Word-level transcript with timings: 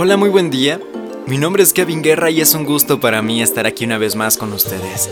Hola, 0.00 0.16
muy 0.16 0.28
buen 0.30 0.48
día. 0.48 0.80
Mi 1.26 1.38
nombre 1.38 1.60
es 1.60 1.72
Kevin 1.72 2.04
Guerra 2.04 2.30
y 2.30 2.40
es 2.40 2.54
un 2.54 2.64
gusto 2.64 3.00
para 3.00 3.20
mí 3.20 3.42
estar 3.42 3.66
aquí 3.66 3.84
una 3.84 3.98
vez 3.98 4.14
más 4.14 4.36
con 4.36 4.52
ustedes. 4.52 5.10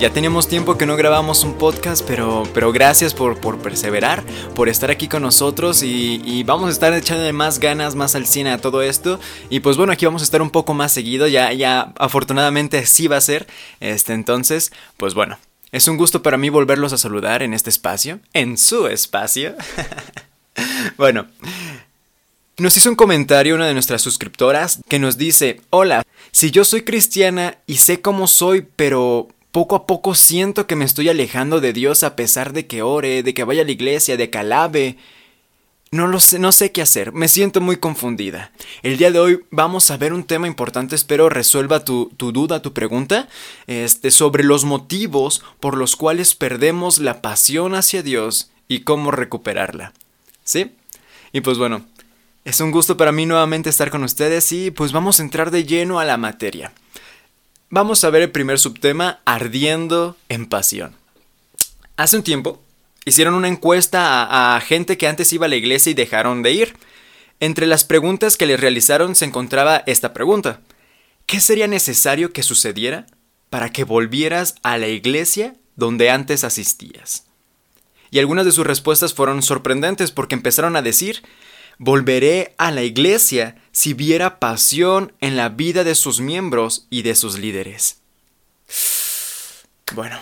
Ya 0.00 0.10
teníamos 0.10 0.48
tiempo 0.48 0.76
que 0.76 0.86
no 0.86 0.96
grabamos 0.96 1.44
un 1.44 1.56
podcast, 1.56 2.04
pero, 2.04 2.42
pero 2.52 2.72
gracias 2.72 3.14
por, 3.14 3.40
por 3.40 3.60
perseverar, 3.60 4.24
por 4.56 4.68
estar 4.68 4.90
aquí 4.90 5.06
con 5.06 5.22
nosotros 5.22 5.84
y, 5.84 6.42
vamos 6.42 6.68
a 6.68 6.72
estar 6.72 6.92
echándole 6.94 7.32
más 7.32 7.60
ganas, 7.60 7.94
más 7.94 8.16
al 8.16 8.26
cine 8.26 8.50
a 8.50 8.58
todo 8.58 8.82
esto. 8.82 9.20
Y 9.50 9.60
pues 9.60 9.76
bueno, 9.76 9.92
aquí 9.92 10.04
vamos 10.04 10.22
a 10.22 10.24
estar 10.24 10.42
un 10.42 10.50
poco 10.50 10.74
más 10.74 10.90
seguido, 10.90 11.28
ya, 11.28 11.52
ya 11.52 11.92
afortunadamente 11.96 12.86
sí 12.86 13.06
va 13.06 13.18
a 13.18 13.20
ser. 13.20 13.46
Este, 13.78 14.14
entonces, 14.14 14.72
pues 14.96 15.14
bueno, 15.14 15.38
es 15.70 15.86
un 15.86 15.96
gusto 15.96 16.22
para 16.22 16.38
mí 16.38 16.48
volverlos 16.48 16.92
a 16.92 16.98
saludar 16.98 17.44
en 17.44 17.54
este 17.54 17.70
espacio, 17.70 18.18
en 18.32 18.58
su 18.58 18.88
espacio. 18.88 19.54
bueno, 20.96 21.28
nos 22.58 22.76
hizo 22.76 22.90
un 22.90 22.96
comentario 22.96 23.54
una 23.54 23.66
de 23.66 23.72
nuestras 23.72 24.02
suscriptoras 24.02 24.80
que 24.88 24.98
nos 24.98 25.16
dice, 25.16 25.60
hola, 25.70 26.02
si 26.32 26.50
yo 26.50 26.64
soy 26.64 26.82
cristiana 26.82 27.58
y 27.66 27.76
sé 27.76 28.00
cómo 28.00 28.26
soy, 28.26 28.66
pero 28.76 29.28
poco 29.52 29.76
a 29.76 29.86
poco 29.86 30.14
siento 30.14 30.66
que 30.66 30.76
me 30.76 30.84
estoy 30.84 31.08
alejando 31.08 31.60
de 31.60 31.72
Dios 31.72 32.02
a 32.02 32.16
pesar 32.16 32.52
de 32.52 32.66
que 32.66 32.82
ore, 32.82 33.22
de 33.22 33.32
que 33.32 33.44
vaya 33.44 33.62
a 33.62 33.64
la 33.64 33.70
iglesia, 33.70 34.16
de 34.16 34.28
que 34.28 34.38
alabe. 34.38 34.96
No 35.90 36.06
lo 36.06 36.20
sé, 36.20 36.38
no 36.38 36.52
sé 36.52 36.70
qué 36.70 36.82
hacer, 36.82 37.12
me 37.12 37.28
siento 37.28 37.62
muy 37.62 37.76
confundida. 37.76 38.52
El 38.82 38.98
día 38.98 39.10
de 39.10 39.20
hoy 39.20 39.40
vamos 39.50 39.90
a 39.90 39.96
ver 39.96 40.12
un 40.12 40.24
tema 40.24 40.46
importante, 40.46 40.94
espero 40.96 41.30
resuelva 41.30 41.84
tu, 41.84 42.12
tu 42.16 42.30
duda, 42.30 42.60
tu 42.60 42.74
pregunta, 42.74 43.28
este, 43.68 44.10
sobre 44.10 44.44
los 44.44 44.64
motivos 44.64 45.42
por 45.60 45.78
los 45.78 45.96
cuales 45.96 46.34
perdemos 46.34 46.98
la 46.98 47.22
pasión 47.22 47.74
hacia 47.74 48.02
Dios 48.02 48.50
y 48.66 48.80
cómo 48.80 49.12
recuperarla. 49.12 49.94
¿Sí? 50.44 50.72
Y 51.32 51.40
pues 51.40 51.56
bueno, 51.56 51.86
es 52.48 52.60
un 52.60 52.70
gusto 52.70 52.96
para 52.96 53.12
mí 53.12 53.26
nuevamente 53.26 53.68
estar 53.68 53.90
con 53.90 54.04
ustedes 54.04 54.52
y 54.52 54.70
pues 54.70 54.90
vamos 54.90 55.20
a 55.20 55.22
entrar 55.22 55.50
de 55.50 55.64
lleno 55.64 56.00
a 56.00 56.06
la 56.06 56.16
materia. 56.16 56.72
Vamos 57.68 58.02
a 58.04 58.10
ver 58.10 58.22
el 58.22 58.30
primer 58.30 58.58
subtema, 58.58 59.20
ardiendo 59.26 60.16
en 60.30 60.46
pasión. 60.46 60.96
Hace 61.98 62.16
un 62.16 62.22
tiempo 62.22 62.62
hicieron 63.04 63.34
una 63.34 63.48
encuesta 63.48 64.54
a, 64.54 64.58
gente 64.62 64.96
que 64.96 65.06
antes 65.06 65.30
iba 65.34 65.44
a 65.44 65.50
la 65.50 65.56
iglesia 65.56 65.90
y 65.90 65.94
dejaron 65.94 66.42
de 66.42 66.52
ir. 66.52 66.76
Entre 67.38 67.66
las 67.66 67.84
preguntas 67.84 68.38
que 68.38 68.46
les 68.46 68.58
realizaron 68.58 69.14
se 69.14 69.26
encontraba 69.26 69.82
esta 69.84 70.14
pregunta. 70.14 70.62
¿Qué 71.26 71.40
sería 71.40 71.66
necesario 71.66 72.32
que 72.32 72.42
sucediera 72.42 73.04
para 73.50 73.72
que 73.72 73.84
volvieras 73.84 74.54
a 74.62 74.78
la 74.78 74.88
iglesia 74.88 75.54
donde 75.76 76.08
antes 76.08 76.44
asistías? 76.44 77.26
Y 78.10 78.20
algunas 78.20 78.46
de 78.46 78.52
sus 78.52 78.66
respuestas 78.66 79.12
fueron 79.12 79.42
sorprendentes 79.42 80.12
porque 80.12 80.34
empezaron 80.34 80.76
a 80.76 80.82
decir 80.82 81.22
Volveré 81.78 82.54
a 82.58 82.70
la 82.70 82.82
iglesia 82.82 83.56
si 83.70 83.94
viera 83.94 84.40
pasión 84.40 85.12
en 85.20 85.36
la 85.36 85.48
vida 85.48 85.84
de 85.84 85.94
sus 85.94 86.20
miembros 86.20 86.86
y 86.90 87.02
de 87.02 87.14
sus 87.14 87.38
líderes. 87.38 88.00
Bueno, 89.94 90.18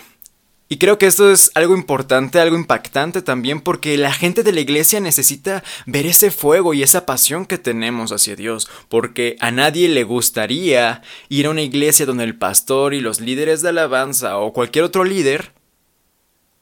y 0.69 0.77
creo 0.77 0.97
que 0.97 1.05
esto 1.05 1.31
es 1.31 1.49
algo 1.55 1.75
importante, 1.75 2.39
algo 2.39 2.57
impactante 2.57 3.21
también, 3.21 3.61
porque 3.61 3.97
la 3.97 4.11
gente 4.11 4.43
de 4.43 4.51
la 4.51 4.59
iglesia 4.59 4.99
necesita 4.99 5.63
ver 5.85 6.05
ese 6.05 6.29
fuego 6.29 6.73
y 6.73 6.83
esa 6.83 7.05
pasión 7.05 7.45
que 7.45 7.57
tenemos 7.57 8.11
hacia 8.11 8.35
Dios, 8.35 8.69
porque 8.89 9.37
a 9.39 9.49
nadie 9.49 9.87
le 9.87 10.03
gustaría 10.03 11.01
ir 11.29 11.45
a 11.45 11.51
una 11.51 11.61
iglesia 11.61 12.05
donde 12.05 12.25
el 12.25 12.37
pastor 12.37 12.93
y 12.93 12.99
los 12.99 13.21
líderes 13.21 13.61
de 13.61 13.69
alabanza 13.69 14.37
o 14.37 14.51
cualquier 14.51 14.83
otro 14.83 15.05
líder 15.05 15.56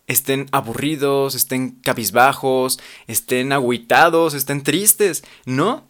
estén 0.07 0.47
aburridos, 0.51 1.35
estén 1.35 1.71
cabizbajos, 1.81 2.79
estén 3.07 3.51
agüitados, 3.51 4.33
estén 4.33 4.63
tristes, 4.63 5.23
¿no? 5.45 5.83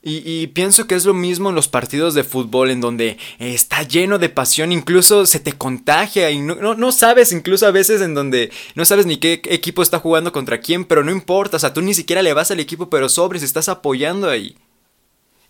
Y, 0.00 0.46
pienso 0.48 0.86
que 0.86 0.94
es 0.94 1.04
lo 1.04 1.12
mismo 1.12 1.50
en 1.50 1.56
los 1.56 1.68
partidos 1.68 2.14
de 2.14 2.24
fútbol 2.24 2.70
en 2.70 2.80
donde 2.80 3.18
está 3.40 3.82
lleno 3.82 4.18
de 4.18 4.28
pasión, 4.28 4.72
incluso 4.72 5.26
se 5.26 5.40
te 5.40 5.52
contagia 5.52 6.30
y 6.30 6.38
no, 6.40 6.74
no, 6.74 6.92
sabes, 6.92 7.32
incluso 7.32 7.66
a 7.66 7.72
veces 7.72 8.00
en 8.00 8.14
donde 8.14 8.50
no 8.74 8.84
sabes 8.84 9.06
ni 9.06 9.18
qué 9.18 9.42
equipo 9.46 9.82
está 9.82 9.98
jugando 9.98 10.32
contra 10.32 10.60
quién, 10.60 10.84
pero 10.84 11.02
no 11.02 11.10
importa, 11.10 11.56
o 11.58 11.60
sea, 11.60 11.74
tú 11.74 11.82
ni 11.82 11.94
siquiera 11.94 12.22
le 12.22 12.32
vas 12.32 12.50
al 12.50 12.60
equipo, 12.60 12.88
pero 12.88 13.08
sobres, 13.08 13.42
estás 13.42 13.68
apoyando 13.68 14.30
ahí. 14.30 14.56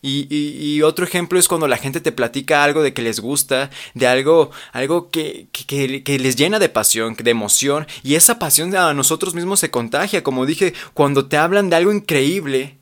Y, 0.01 0.81
otro 0.83 1.05
ejemplo 1.05 1.39
es 1.39 1.49
cuando 1.49 1.67
la 1.67 1.77
gente 1.77 2.01
te 2.01 2.13
platica 2.13 2.63
algo 2.63 2.83
de 2.83 2.95
que 2.95 3.03
les 3.03 3.19
gusta, 3.19 3.71
de 3.95 4.07
algo, 4.07 4.51
algo 4.73 5.11
que, 5.11 5.49
que, 5.51 6.19
les 6.19 6.37
llena 6.37 6.61
de 6.61 6.69
pasión, 6.69 7.17
de 7.17 7.31
emoción, 7.31 7.87
y 8.05 8.15
esa 8.15 8.39
pasión 8.39 8.75
a 8.77 8.95
nosotros 8.95 9.35
mismos 9.35 9.61
se 9.61 9.71
contagia. 9.71 10.23
Como 10.23 10.47
dije, 10.47 10.73
cuando 10.95 11.27
te 11.27 11.37
hablan 11.37 11.69
de 11.69 11.77
algo 11.77 11.93
increíble 11.93 12.79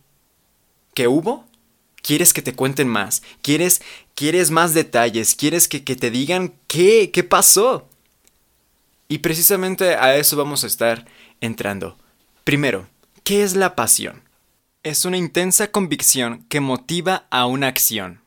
que 0.94 1.09
hubo, 1.09 1.47
quieres 2.03 2.34
que 2.34 2.43
te 2.43 2.55
cuenten 2.55 2.88
más, 2.88 3.22
quieres, 3.41 3.81
quieres 4.15 4.50
más 4.50 4.75
detalles, 4.75 5.34
quieres 5.37 5.69
que, 5.69 5.84
que 5.84 5.97
te 5.97 6.10
digan 6.10 6.53
qué, 6.66 7.10
qué 7.12 7.25
pasó. 7.25 7.88
Y 9.09 9.19
precisamente 9.19 9.94
a 9.94 10.16
eso 10.16 10.37
vamos 10.37 10.65
a 10.65 10.66
estar 10.66 11.06
entrando. 11.41 11.97
Primero, 12.44 12.88
¿qué 13.25 13.43
es 13.43 13.56
la 13.56 13.75
pasión? 13.75 14.25
Es 14.87 15.05
una 15.05 15.17
intensa 15.17 15.73
convicción 15.73 16.45
que 16.49 16.61
motiva 16.61 17.27
a 17.31 17.47
una 17.47 17.67
acción. 17.67 18.21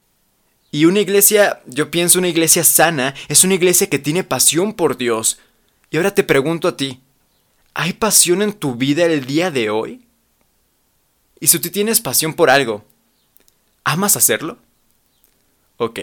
Y 0.72 0.84
una 0.84 1.00
iglesia, 1.00 1.62
yo 1.66 1.90
pienso 1.90 2.20
una 2.20 2.28
iglesia 2.28 2.66
sana, 2.66 3.16
es 3.30 3.46
una 3.46 3.54
iglesia 3.54 3.90
que 3.90 3.98
tiene 3.98 4.26
pasión 4.26 4.74
por 4.74 4.98
Dios. 4.98 5.40
Y 5.90 5.96
ahora 5.96 6.14
te 6.14 6.26
pregunto 6.26 6.68
a 6.68 6.76
ti, 6.76 7.00
¿hay 7.74 7.94
pasión 7.94 8.42
en 8.42 8.52
tu 8.52 8.76
vida 8.76 9.06
el 9.06 9.26
día 9.26 9.52
de 9.52 9.70
hoy? 9.70 10.06
Y 11.40 11.48
si 11.48 11.60
tú 11.60 11.70
tienes 11.70 12.02
pasión 12.02 12.34
por 12.34 12.50
algo, 12.50 12.84
¿amas 13.86 14.18
hacerlo? 14.18 14.58
Ok. 15.78 16.00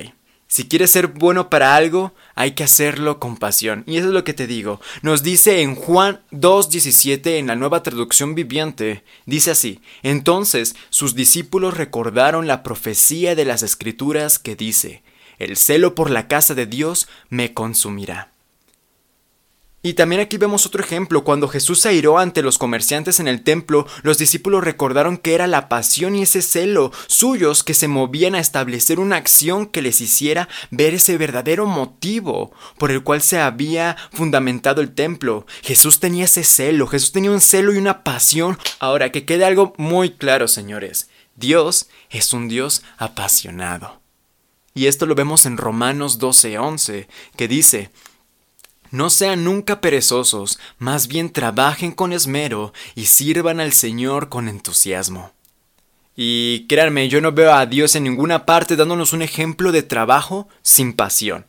Si 0.57 0.69
quieres 0.69 0.91
ser 0.91 1.09
bueno 1.09 1.51
para 1.51 1.77
algo, 1.77 2.15
hay 2.35 2.53
que 2.53 2.65
hacerlo 2.65 3.21
con 3.21 3.37
pasión. 3.37 3.85
Y 3.87 3.99
eso 3.99 4.07
es 4.07 4.15
lo 4.15 4.25
que 4.25 4.33
te 4.33 4.47
digo. 4.47 4.81
Nos 5.03 5.23
dice 5.23 5.61
en 5.61 5.75
Juan 5.75 6.23
2.17 6.33 7.37
en 7.37 7.49
la 7.49 7.57
nueva 7.57 7.83
traducción 7.83 8.35
viviente. 8.35 9.05
Dice 9.27 9.51
así, 9.51 9.83
entonces 10.03 10.75
sus 10.89 11.15
discípulos 11.15 11.77
recordaron 11.77 12.47
la 12.47 12.63
profecía 12.63 13.35
de 13.35 13.45
las 13.45 13.63
escrituras 13.63 14.39
que 14.39 14.57
dice, 14.57 15.03
el 15.39 15.59
celo 15.59 15.95
por 15.95 16.09
la 16.09 16.27
casa 16.27 16.55
de 16.55 16.65
Dios 16.65 17.07
me 17.29 17.53
consumirá. 17.53 18.33
Y 19.87 19.95
también 19.95 20.21
aquí 20.21 20.37
vemos 20.37 20.67
otro 20.67 20.83
ejemplo, 20.83 21.23
cuando 21.23 21.47
Jesús 21.47 21.83
se 21.83 21.91
airó 21.91 22.19
ante 22.19 22.43
los 22.43 22.59
comerciantes 22.59 23.21
en 23.21 23.29
el 23.29 23.45
templo, 23.45 23.87
los 24.03 24.19
discípulos 24.19 24.65
recordaron 24.65 25.17
que 25.17 25.33
era 25.33 25.47
la 25.47 25.69
pasión 25.69 26.17
y 26.17 26.23
ese 26.23 26.43
celo 26.43 26.91
suyos 27.07 27.63
que 27.63 27.73
se 27.73 27.87
movían 27.87 28.35
a 28.35 28.41
establecer 28.41 28.99
una 28.99 29.15
acción 29.15 29.65
que 29.67 29.83
les 29.83 30.01
hiciera 30.01 30.49
ver 30.73 30.95
ese 30.95 31.17
verdadero 31.19 31.67
motivo 31.67 32.51
por 32.79 32.91
el 32.91 33.05
cual 33.05 33.23
se 33.23 33.39
había 33.39 33.97
fundamentado 34.13 34.81
el 34.81 34.93
templo. 34.93 35.47
Jesús 35.63 36.01
tenía 36.01 36.25
ese 36.25 36.43
celo, 36.43 36.89
Jesús 36.89 37.13
tenía 37.13 37.31
un 37.31 37.41
celo 37.41 37.73
y 37.73 37.79
una 37.79 38.03
pasión. 38.03 38.59
Ahora, 38.81 39.13
que 39.13 39.25
quede 39.25 39.45
algo 39.45 39.73
muy 39.77 40.11
claro, 40.11 40.49
señores, 40.49 41.11
Dios 41.37 41.89
es 42.11 42.33
un 42.33 42.49
Dios 42.49 42.83
apasionado. 42.99 44.01
Y 44.77 44.89
esto 44.89 45.07
lo 45.07 45.15
vemos 45.15 45.47
en 45.47 45.57
Romanos 45.57 46.19
12:11, 46.19 47.07
que 47.35 47.49
dice, 47.49 47.91
no 48.91 49.11
sean 49.11 49.45
nunca 49.45 49.81
perezosos, 49.81 50.59
más 50.79 51.09
bien 51.09 51.31
trabajen 51.31 51.93
con 51.93 52.13
esmero 52.13 52.73
y 52.95 53.07
sirvan 53.07 53.61
al 53.61 53.73
Señor 53.73 54.29
con 54.29 54.49
entusiasmo. 54.49 55.33
Y 56.17 56.67
créanme, 56.67 57.09
yo 57.09 57.21
no 57.21 57.33
veo 57.33 57.53
a 57.53 57.67
Dios 57.67 57.95
en 57.95 58.05
ninguna 58.05 58.47
parte 58.47 58.75
dándonos 58.75 59.13
un 59.13 59.23
ejemplo 59.23 59.71
de 59.71 59.83
trabajo 59.83 60.49
sin 60.63 60.95
pasión. 60.95 61.45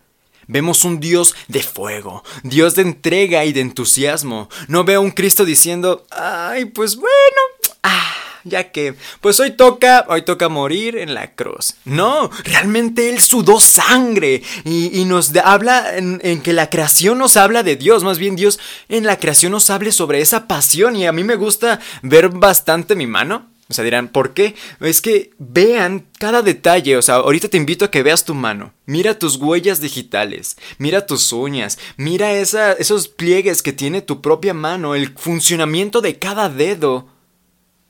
Vemos 0.48 0.86
un 0.86 1.00
Dios 1.00 1.36
de 1.48 1.62
fuego, 1.62 2.24
Dios 2.44 2.76
de 2.76 2.82
entrega 2.82 3.44
y 3.46 3.54
de 3.54 3.62
entusiasmo. 3.62 4.50
No 4.68 4.84
veo 4.84 5.02
un 5.02 5.12
Cristo 5.12 5.46
diciendo, 5.46 6.06
ay, 6.10 6.66
pues 6.66 6.96
bueno, 6.96 7.42
ah, 7.84 8.14
ya 8.50 8.72
que, 8.72 8.96
pues 9.22 9.40
hoy 9.40 9.52
toca, 9.52 10.06
hoy 10.10 10.24
toca 10.24 10.50
morir 10.50 10.98
en 10.98 11.14
la 11.14 11.36
cruz. 11.36 11.76
No, 11.86 12.30
realmente 12.44 13.10
Él 13.10 13.20
sudó 13.20 13.60
sangre 13.60 14.42
y, 14.64 15.06
nos 15.06 15.36
habla 15.38 15.96
en, 15.98 16.20
en, 16.24 16.42
que 16.42 16.54
la 16.54 16.70
creación 16.70 17.18
nos 17.18 17.38
habla 17.38 17.64
de 17.64 17.76
Dios, 17.76 18.04
más 18.04 18.18
bien 18.18 18.36
Dios 18.36 18.60
en 18.90 19.06
la 19.06 19.20
creación 19.20 19.52
nos 19.52 19.70
hable 19.70 19.92
sobre 19.92 20.22
esa 20.22 20.48
pasión 20.48 20.96
y 20.96 21.06
a 21.06 21.12
mí 21.12 21.24
me 21.24 21.36
gusta 21.36 21.80
ver 22.02 22.30
bastante 22.30 22.96
mi 22.96 23.08
mano. 23.08 23.48
O 23.70 23.74
sea, 23.74 23.84
dirán, 23.84 24.08
¿por 24.08 24.34
qué? 24.34 24.56
Es 24.80 25.02
que 25.02 25.32
vean 25.40 26.06
cada 26.20 26.42
detalle. 26.42 26.96
O 26.96 27.02
sea, 27.02 27.16
ahorita 27.16 27.50
te 27.50 27.58
invito 27.58 27.84
a 27.84 27.92
que 27.92 28.04
veas 28.04 28.24
tu 28.24 28.34
mano. 28.34 28.74
Mira 28.86 29.20
tus 29.20 29.36
huellas 29.36 29.82
digitales. 29.82 30.56
Mira 30.78 31.06
tus 31.06 31.34
uñas. 31.34 31.78
Mira 31.98 32.32
esa, 32.32 32.74
esos 32.74 33.10
pliegues 33.10 33.62
que 33.62 33.74
tiene 33.74 34.02
tu 34.02 34.22
propia 34.22 34.54
mano. 34.54 34.96
El 34.96 35.14
funcionamiento 35.18 36.00
de 36.00 36.18
cada 36.18 36.48
dedo 36.48 37.10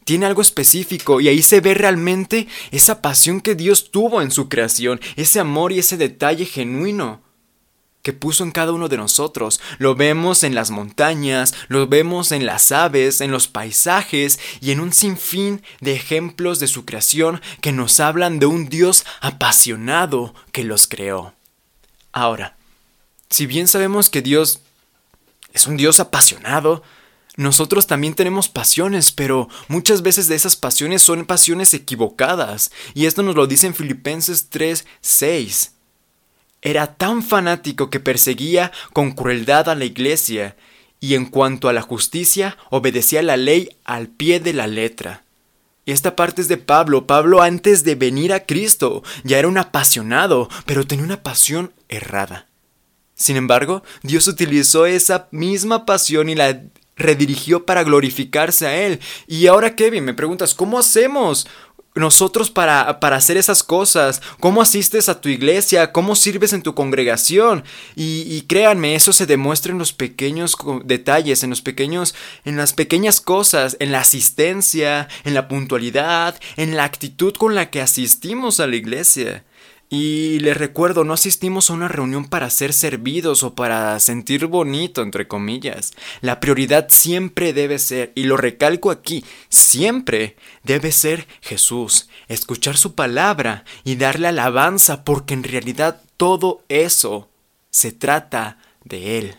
tiene 0.08 0.26
algo 0.26 0.42
específico 0.42 1.20
y 1.20 1.28
ahí 1.28 1.42
se 1.42 1.60
ve 1.60 1.74
realmente 1.74 2.48
esa 2.72 3.02
pasión 3.02 3.42
que 3.42 3.56
Dios 3.56 3.92
tuvo 3.92 4.22
en 4.22 4.32
su 4.32 4.48
creación, 4.48 5.02
ese 5.18 5.42
amor 5.42 5.74
y 5.74 5.80
ese 5.80 5.98
detalle 5.98 6.46
genuino 6.46 7.22
que 8.04 8.14
puso 8.14 8.46
en 8.46 8.52
cada 8.52 8.72
uno 8.72 8.88
de 8.88 8.96
nosotros. 8.96 9.60
Lo 9.80 9.96
vemos 9.96 10.44
en 10.44 10.56
las 10.56 10.72
montañas, 10.72 11.54
lo 11.68 11.88
vemos 11.88 12.32
en 12.32 12.46
las 12.46 12.72
aves, 12.72 13.20
en 13.20 13.32
los 13.32 13.50
paisajes 13.50 14.40
y 14.62 14.72
en 14.72 14.80
un 14.80 14.94
sinfín 14.94 15.62
de 15.82 15.96
ejemplos 15.96 16.62
de 16.62 16.68
su 16.68 16.86
creación 16.86 17.42
que 17.60 17.74
nos 17.74 18.00
hablan 18.00 18.40
de 18.40 18.46
un 18.46 18.70
Dios 18.70 19.06
apasionado 19.20 20.34
que 20.54 20.64
los 20.64 20.88
creó. 20.88 21.34
Ahora, 22.14 22.56
si 23.30 23.46
bien 23.46 23.68
sabemos 23.68 24.10
que 24.10 24.22
Dios 24.22 24.62
es 25.52 25.68
un 25.68 25.76
Dios 25.76 26.00
apasionado, 26.00 26.82
nosotros 27.38 27.86
también 27.86 28.16
tenemos 28.16 28.50
pasiones, 28.50 29.12
pero 29.12 29.48
muchas 29.68 30.02
veces 30.02 30.28
de 30.28 30.36
esas 30.36 30.56
pasiones 30.56 31.04
son 31.04 31.24
pasiones 31.24 31.72
equivocadas. 31.76 32.72
Y 32.96 33.06
esto 33.06 33.22
nos 33.22 33.36
lo 33.36 33.46
dice 33.46 33.68
en 33.68 33.76
Filipenses 33.76 34.48
3, 34.50 34.86
6. 35.02 35.72
Era 36.64 36.96
tan 36.96 37.22
fanático 37.22 37.92
que 37.92 38.00
perseguía 38.00 38.72
con 38.92 39.12
crueldad 39.12 39.70
a 39.70 39.76
la 39.76 39.86
iglesia, 39.86 40.56
y 41.00 41.14
en 41.14 41.28
cuanto 41.28 41.70
a 41.70 41.74
la 41.74 41.84
justicia, 41.84 42.58
obedecía 42.72 43.22
la 43.22 43.38
ley 43.38 43.70
al 43.86 44.08
pie 44.08 44.40
de 44.40 44.54
la 44.54 44.66
letra. 44.66 45.24
Y 45.86 45.92
esta 45.92 46.16
parte 46.16 46.42
es 46.42 46.48
de 46.48 46.58
Pablo. 46.58 47.06
Pablo 47.06 47.44
antes 47.44 47.84
de 47.84 47.94
venir 47.94 48.34
a 48.34 48.48
Cristo 48.48 49.04
ya 49.24 49.38
era 49.38 49.48
un 49.48 49.60
apasionado, 49.60 50.50
pero 50.66 50.88
tenía 50.88 51.06
una 51.06 51.22
pasión 51.22 51.72
errada. 51.88 52.48
Sin 53.14 53.38
embargo, 53.38 53.84
Dios 54.02 54.28
utilizó 54.28 54.88
esa 54.88 55.28
misma 55.30 55.86
pasión 55.86 56.30
y 56.30 56.36
la 56.36 56.64
redirigió 56.98 57.66
para 57.66 57.84
glorificarse 57.84 58.68
a 58.68 58.76
Él. 58.76 59.00
Y 59.28 59.48
ahora, 59.48 59.76
Kevin, 59.76 60.06
me 60.06 60.14
preguntas, 60.14 60.54
¿cómo 60.54 60.80
hacemos? 60.80 61.48
nosotros 61.98 62.52
para, 62.52 63.00
para, 63.00 63.16
hacer 63.16 63.38
esas 63.38 63.64
cosas, 63.64 64.22
cómo 64.40 64.62
asistes 64.62 65.10
a 65.10 65.20
tu 65.20 65.30
iglesia, 65.30 65.92
cómo 65.92 66.16
sirves 66.16 66.54
en 66.54 66.62
tu 66.62 66.76
congregación. 66.76 67.64
Y, 67.96 68.22
y, 68.28 68.42
créanme, 68.42 68.96
eso 68.96 69.14
se 69.14 69.26
demuestra 69.26 69.72
en 69.72 69.80
los 69.80 69.94
pequeños 69.94 70.56
detalles, 70.84 71.44
en 71.44 71.50
los 71.50 71.62
pequeños, 71.62 72.16
en 72.46 72.58
las 72.58 72.74
pequeñas 72.74 73.22
cosas, 73.22 73.78
en 73.80 73.92
la 73.92 74.02
asistencia, 74.02 75.08
en 75.24 75.34
la 75.34 75.48
puntualidad, 75.48 76.40
en 76.56 76.76
la 76.76 76.84
actitud 76.84 77.34
con 77.34 77.56
la 77.56 77.70
que 77.70 77.82
asistimos 77.82 78.60
a 78.60 78.68
la 78.68 78.76
iglesia. 78.76 79.44
Y 79.90 80.40
les 80.40 80.58
recuerdo, 80.58 81.06
no 81.06 81.14
asistimos 81.14 81.70
a 81.70 81.74
una 81.74 81.88
reunión 81.88 82.26
para 82.26 82.50
ser 82.50 82.74
servidos 82.74 83.44
o 83.44 83.56
para 83.56 83.98
sentir 84.02 84.48
bonito, 84.48 85.02
entre 85.02 85.30
comillas. 85.30 85.94
La 86.20 86.42
prioridad 86.42 86.88
siempre 86.90 87.54
debe 87.54 87.80
ser, 87.80 88.12
y 88.14 88.24
lo 88.24 88.36
recalco 88.36 88.92
aquí, 88.92 89.24
siempre 89.48 90.36
debe 90.64 90.92
ser 90.92 91.26
Jesús, 91.42 92.10
escuchar 92.28 92.76
su 92.76 92.96
palabra 92.96 93.64
y 93.86 93.96
darle 93.96 94.28
alabanza, 94.28 95.06
porque 95.06 95.34
en 95.34 95.44
realidad 95.44 96.02
todo 96.18 96.66
eso 96.68 97.30
se 97.70 97.94
trata 97.94 98.58
de 98.84 99.20
Él. 99.20 99.36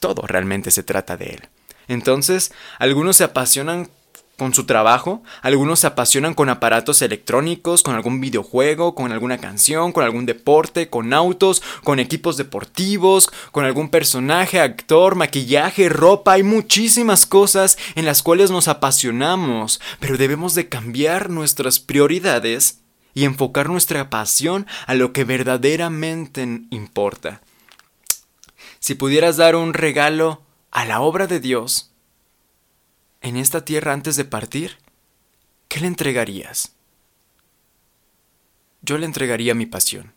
Todo 0.00 0.22
realmente 0.26 0.70
se 0.70 0.82
trata 0.82 1.16
de 1.16 1.30
Él. 1.30 1.48
Entonces, 1.88 2.52
algunos 2.78 3.16
se 3.16 3.24
apasionan 3.24 3.88
con 4.36 4.52
su 4.52 4.66
trabajo, 4.66 5.22
algunos 5.40 5.80
se 5.80 5.86
apasionan 5.86 6.34
con 6.34 6.50
aparatos 6.50 7.00
electrónicos, 7.00 7.82
con 7.82 7.94
algún 7.94 8.20
videojuego, 8.20 8.94
con 8.94 9.10
alguna 9.10 9.38
canción, 9.38 9.92
con 9.92 10.04
algún 10.04 10.26
deporte, 10.26 10.90
con 10.90 11.14
autos, 11.14 11.62
con 11.84 11.98
equipos 12.00 12.36
deportivos, 12.36 13.30
con 13.50 13.64
algún 13.64 13.88
personaje, 13.88 14.60
actor, 14.60 15.14
maquillaje, 15.14 15.88
ropa, 15.88 16.32
hay 16.32 16.42
muchísimas 16.42 17.24
cosas 17.24 17.78
en 17.94 18.04
las 18.04 18.22
cuales 18.22 18.50
nos 18.50 18.68
apasionamos, 18.68 19.80
pero 20.00 20.18
debemos 20.18 20.54
de 20.54 20.68
cambiar 20.68 21.30
nuestras 21.30 21.80
prioridades 21.80 22.80
y 23.14 23.24
enfocar 23.24 23.70
nuestra 23.70 24.10
pasión 24.10 24.66
a 24.86 24.94
lo 24.94 25.14
que 25.14 25.24
verdaderamente 25.24 26.42
importa. 26.70 27.40
Si 28.80 28.94
pudieras 28.94 29.38
dar 29.38 29.56
un 29.56 29.72
regalo 29.72 30.42
a 30.70 30.84
la 30.84 31.00
obra 31.00 31.26
de 31.26 31.40
Dios, 31.40 31.92
en 33.26 33.36
esta 33.36 33.64
tierra 33.64 33.92
antes 33.92 34.14
de 34.14 34.24
partir, 34.24 34.78
¿qué 35.66 35.80
le 35.80 35.88
entregarías? 35.88 36.76
Yo 38.82 38.98
le 38.98 39.06
entregaría 39.06 39.52
mi 39.52 39.66
pasión, 39.66 40.14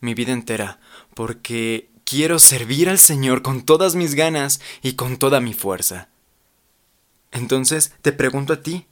mi 0.00 0.14
vida 0.14 0.32
entera, 0.32 0.80
porque 1.14 1.90
quiero 2.04 2.40
servir 2.40 2.88
al 2.88 2.98
Señor 2.98 3.42
con 3.42 3.62
todas 3.62 3.94
mis 3.94 4.16
ganas 4.16 4.60
y 4.82 4.94
con 4.94 5.16
toda 5.16 5.40
mi 5.40 5.54
fuerza. 5.54 6.08
Entonces 7.30 7.94
te 8.02 8.10
pregunto 8.10 8.54
a 8.54 8.62
ti, 8.62 8.88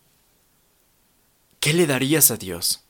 ¿qué 1.58 1.72
le 1.72 1.88
darías 1.88 2.31
a 2.31 2.37
Dios? 2.37 2.84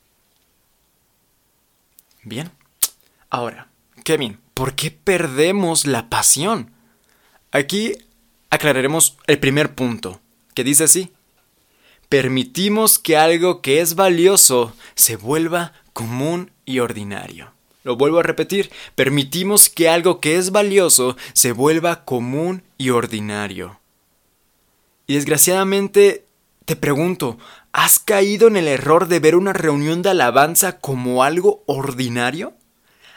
Bien. 2.25 2.51
Ahora, 3.31 3.71
Kevin, 4.05 4.39
¿por 4.53 4.75
qué 4.75 4.91
perdemos 4.91 5.87
la 5.87 6.11
pasión? 6.11 6.73
Aquí 7.53 7.95
aclararemos 8.51 9.17
el 9.27 9.39
primer 9.41 9.75
punto 9.75 10.21
que 10.59 10.65
dice 10.65 10.83
así, 10.83 11.13
permitimos 12.09 12.99
que 12.99 13.17
algo 13.17 13.63
que 13.63 13.81
es 13.81 13.95
valioso 13.95 14.75
se 14.97 15.15
vuelva 15.15 15.73
común 15.93 16.51
y 16.65 16.81
ordinario. 16.81 17.53
Lo 17.85 17.95
vuelvo 17.97 18.19
a 18.19 18.25
repetir, 18.25 18.73
permitimos 18.97 19.69
que 19.69 19.89
algo 19.89 20.19
que 20.19 20.35
es 20.35 20.51
valioso 20.51 21.17
se 21.33 21.53
vuelva 21.53 22.05
común 22.05 22.65
y 22.77 22.91
ordinario. 22.91 23.79
Y 25.07 25.15
desgraciadamente 25.15 26.25
te 26.65 26.75
pregunto, 26.75 27.39
¿has 27.71 28.01
caído 28.01 28.49
en 28.49 28.57
el 28.57 28.67
error 28.67 29.07
de 29.07 29.21
ver 29.21 29.37
una 29.37 29.53
reunión 29.53 30.03
de 30.03 30.11
alabanza 30.11 30.81
como 30.81 31.23
algo 31.23 31.63
ordinario? 31.67 32.55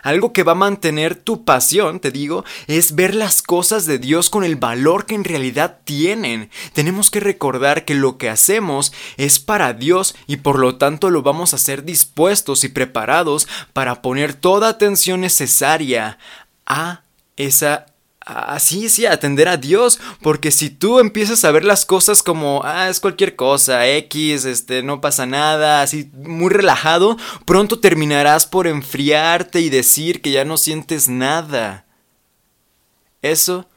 Algo 0.01 0.33
que 0.33 0.43
va 0.43 0.53
a 0.53 0.55
mantener 0.55 1.15
tu 1.15 1.45
pasión, 1.45 1.99
te 1.99 2.11
digo, 2.11 2.43
es 2.67 2.95
ver 2.95 3.15
las 3.15 3.41
cosas 3.41 3.85
de 3.85 3.99
Dios 3.99 4.29
con 4.29 4.43
el 4.43 4.55
valor 4.55 5.05
que 5.05 5.15
en 5.15 5.23
realidad 5.23 5.79
tienen. 5.83 6.49
Tenemos 6.73 7.11
que 7.11 7.19
recordar 7.19 7.85
que 7.85 7.93
lo 7.93 8.17
que 8.17 8.29
hacemos 8.29 8.93
es 9.17 9.39
para 9.39 9.73
Dios 9.73 10.15
y 10.27 10.37
por 10.37 10.59
lo 10.59 10.77
tanto 10.77 11.09
lo 11.09 11.21
vamos 11.21 11.53
a 11.53 11.57
hacer 11.57 11.83
dispuestos 11.83 12.63
y 12.63 12.69
preparados 12.69 13.47
para 13.73 14.01
poner 14.01 14.33
toda 14.33 14.69
atención 14.69 15.21
necesaria 15.21 16.17
a 16.65 17.01
esa 17.37 17.85
Así, 18.31 18.87
sí, 18.87 19.05
atender 19.05 19.49
a 19.49 19.57
Dios, 19.57 19.99
porque 20.21 20.51
si 20.51 20.69
tú 20.69 20.99
empiezas 20.99 21.43
a 21.43 21.51
ver 21.51 21.65
las 21.65 21.85
cosas 21.85 22.23
como, 22.23 22.61
ah, 22.63 22.87
es 22.87 23.01
cualquier 23.01 23.35
cosa, 23.35 23.87
X, 23.87 24.45
este, 24.45 24.83
no 24.83 25.01
pasa 25.01 25.25
nada, 25.25 25.81
así, 25.81 26.09
muy 26.13 26.49
relajado, 26.49 27.17
pronto 27.45 27.79
terminarás 27.79 28.45
por 28.45 28.67
enfriarte 28.67 29.59
y 29.59 29.69
decir 29.69 30.21
que 30.21 30.31
ya 30.31 30.45
no 30.45 30.55
sientes 30.55 31.09
nada. 31.09 31.85
Eso 33.21 33.67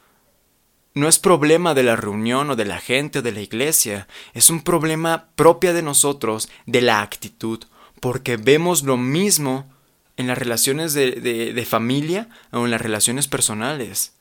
no 0.95 1.09
es 1.09 1.19
problema 1.19 1.75
de 1.75 1.83
la 1.83 1.97
reunión 1.97 2.51
o 2.51 2.57
de 2.57 2.65
la 2.65 2.79
gente 2.79 3.19
o 3.19 3.23
de 3.23 3.33
la 3.33 3.41
iglesia, 3.41 4.07
es 4.35 4.51
un 4.51 4.63
problema 4.63 5.31
propia 5.35 5.73
de 5.73 5.83
nosotros, 5.83 6.49
de 6.67 6.81
la 6.81 7.03
actitud, 7.03 7.65
porque 8.01 8.37
vemos 8.37 8.85
lo 8.85 8.97
mismo 8.97 9.69
en 10.17 10.29
las 10.29 10.39
relaciones 10.39 10.95
de, 10.95 11.11
de, 11.13 11.53
de 11.53 11.67
familia 11.67 12.29
o 12.53 12.65
en 12.65 12.71
las 12.71 12.81
relaciones 12.81 13.27
personales. 13.27 14.15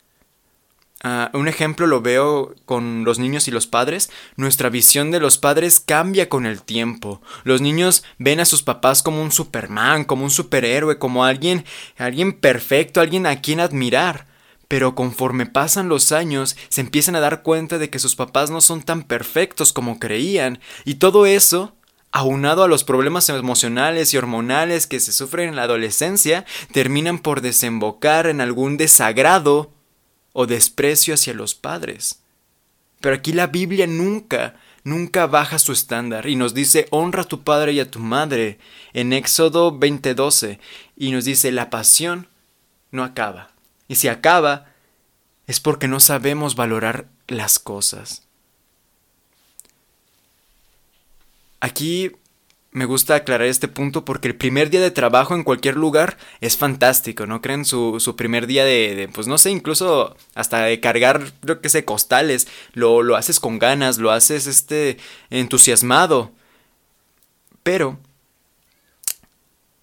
Ah, 1.06 1.30
un 1.34 1.50
ejemplo 1.50 1.86
lo 1.86 2.02
veo 2.02 2.56
con 2.64 3.04
los 3.04 3.20
niños 3.20 3.50
y 3.50 3.52
los 3.52 3.68
padres. 3.68 4.10
Nuestra 4.38 4.70
visión 4.70 5.12
de 5.12 5.20
los 5.20 5.38
padres 5.38 5.82
cambia 5.82 6.30
con 6.30 6.46
el 6.46 6.62
tiempo. 6.62 7.22
Los 7.44 7.60
niños 7.60 8.06
ven 8.20 8.40
a 8.40 8.46
sus 8.46 8.64
papás 8.64 9.04
como 9.04 9.22
un 9.22 9.34
Superman, 9.34 10.06
como 10.06 10.24
un 10.24 10.32
superhéroe, 10.32 11.00
como 11.00 11.26
alguien, 11.26 11.66
alguien 11.98 12.32
perfecto, 12.32 13.02
alguien 13.02 13.26
a 13.26 13.42
quien 13.42 13.60
admirar. 13.60 14.28
Pero 14.70 14.96
conforme 14.96 15.46
pasan 15.46 15.90
los 15.90 16.14
años, 16.14 16.56
se 16.70 16.80
empiezan 16.80 17.18
a 17.18 17.20
dar 17.20 17.44
cuenta 17.44 17.80
de 17.80 17.90
que 17.90 18.00
sus 18.00 18.16
papás 18.16 18.50
no 18.50 18.62
son 18.62 18.82
tan 18.82 19.04
perfectos 19.04 19.74
como 19.74 20.00
creían, 20.00 20.60
y 20.86 20.96
todo 20.96 21.26
eso 21.26 21.76
aunado 22.14 22.64
a 22.64 22.68
los 22.68 22.84
problemas 22.84 23.28
emocionales 23.28 24.14
y 24.14 24.18
hormonales 24.18 24.86
que 24.86 25.00
se 25.00 25.12
sufren 25.12 25.50
en 25.50 25.56
la 25.56 25.64
adolescencia, 25.64 26.46
terminan 26.72 27.18
por 27.18 27.42
desembocar 27.42 28.28
en 28.28 28.40
algún 28.40 28.78
desagrado 28.78 29.73
o 30.34 30.46
desprecio 30.48 31.14
hacia 31.14 31.34
los 31.34 31.56
padres. 31.56 32.20
Pero 33.00 33.16
aquí 33.16 33.34
la 33.34 33.48
Biblia 33.48 33.88
nunca, 33.88 34.56
nunca 34.84 35.28
baja 35.28 35.60
su 35.60 35.72
estándar 35.72 36.28
y 36.28 36.36
nos 36.36 36.54
dice 36.54 36.88
honra 36.90 37.22
a 37.22 37.28
tu 37.28 37.44
padre 37.44 37.74
y 37.74 37.80
a 37.80 37.90
tu 37.90 38.00
madre 38.00 38.60
en 38.94 39.14
Éxodo 39.14 39.78
20:12 39.78 40.60
y 40.98 41.12
nos 41.12 41.26
dice 41.26 41.52
la 41.52 41.70
pasión 41.70 42.28
no 42.92 43.04
acaba. 43.04 43.52
Y 43.88 43.96
si 43.96 44.08
acaba 44.08 44.68
es 45.48 45.60
porque 45.60 45.88
no 45.88 46.00
sabemos 46.00 46.56
valorar 46.56 47.08
las 47.28 47.60
cosas. 47.60 48.24
Aquí 51.60 52.12
me 52.74 52.86
gusta 52.86 53.16
aclarar 53.16 53.48
este 53.48 53.68
punto 53.68 54.04
porque 54.04 54.28
el 54.28 54.36
primer 54.36 54.70
día 54.70 54.82
de 54.82 54.92
trabajo 54.92 55.36
en 55.36 55.44
cualquier 55.44 55.76
lugar 55.76 56.18
es 56.42 56.58
fantástico, 56.58 57.26
¿no 57.26 57.42
creen? 57.42 57.66
Su, 57.66 58.00
su 58.00 58.16
primer 58.16 58.48
día 58.48 58.66
de, 58.66 59.10
pues 59.14 59.28
no 59.28 59.38
sé, 59.38 59.52
incluso 59.52 60.16
hasta 60.36 60.80
cargar, 60.82 61.32
yo 61.44 61.62
que 61.62 61.70
sé, 61.70 61.86
costales, 61.86 62.48
lo, 62.74 63.04
lo 63.04 63.16
haces 63.16 63.40
con 63.40 63.60
ganas, 63.60 64.00
lo 64.00 64.12
haces 64.12 64.48
este, 64.48 64.98
entusiasmado. 65.30 66.32
Pero... 67.62 68.00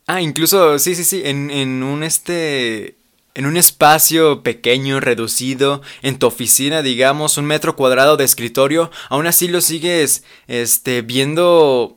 Ah, 0.06 0.20
incluso, 0.20 0.78
sí, 0.80 0.96
sí, 0.96 1.04
sí, 1.04 1.22
en, 1.24 1.50
en 1.52 1.84
un 1.84 2.02
este... 2.02 2.96
en 3.34 3.46
un 3.46 3.56
espacio 3.56 4.42
pequeño, 4.42 4.98
reducido, 4.98 5.82
en 6.02 6.18
tu 6.18 6.26
oficina, 6.26 6.82
digamos, 6.82 7.38
un 7.38 7.44
metro 7.44 7.76
cuadrado 7.76 8.16
de 8.16 8.24
escritorio, 8.24 8.90
aún 9.08 9.28
así 9.28 9.46
lo 9.46 9.60
sigues, 9.60 10.24
este, 10.48 11.02
viendo 11.02 11.96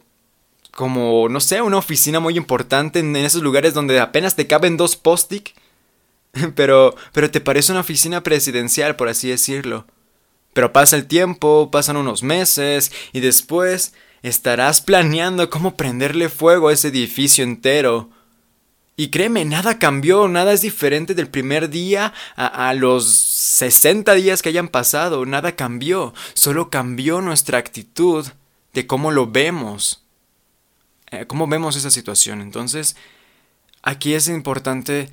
como, 0.76 1.30
no 1.30 1.40
sé, 1.40 1.62
una 1.62 1.78
oficina 1.78 2.20
muy 2.20 2.38
importante 2.38 3.00
en, 3.00 3.16
esos 3.16 3.42
lugares 3.42 3.74
donde 3.74 4.00
apenas 4.00 4.36
te 4.36 4.48
caben 4.48 4.78
dos 4.78 4.96
post-it, 4.96 5.50
pero, 6.56 6.96
pero 7.12 7.30
te 7.30 7.42
parece 7.42 7.72
una 7.72 7.82
oficina 7.82 8.24
presidencial, 8.24 8.96
por 8.96 9.08
así 9.08 9.30
decirlo. 9.30 9.86
Pero 10.54 10.72
pasa 10.72 10.96
el 10.96 11.08
tiempo, 11.08 11.70
pasan 11.72 11.98
unos 11.98 12.24
meses, 12.24 12.92
y 13.12 13.20
después 13.20 13.94
estarás 14.22 14.82
planeando 14.82 15.50
cómo 15.50 15.76
prenderle 15.76 16.30
fuego 16.30 16.70
a 16.70 16.74
ese 16.74 16.90
edificio 16.90 17.44
entero, 17.44 18.10
y 18.96 19.10
créeme, 19.10 19.44
nada 19.44 19.80
cambió, 19.80 20.28
nada 20.28 20.54
es 20.54 20.62
diferente 20.62 21.16
del 21.16 21.28
primer 21.28 21.70
día 21.70 22.14
a, 22.36 22.74
los 22.76 23.12
60 23.12 24.14
días 24.14 24.44
que 24.44 24.50
hayan 24.50 24.68
pasado, 24.68 25.26
nada 25.26 25.56
cambió, 25.56 26.14
solo 26.36 26.70
cambió 26.70 27.20
nuestra 27.20 27.58
actitud 27.58 28.28
de 28.74 28.86
cómo 28.86 29.10
lo 29.10 29.26
vemos, 29.26 30.03
eh, 31.14 31.28
cómo 31.28 31.48
vemos 31.48 31.76
esa 31.76 31.92
situación. 31.92 32.42
Entonces, 32.42 32.96
aquí 33.82 34.14
es 34.14 34.28
importante 34.28 35.10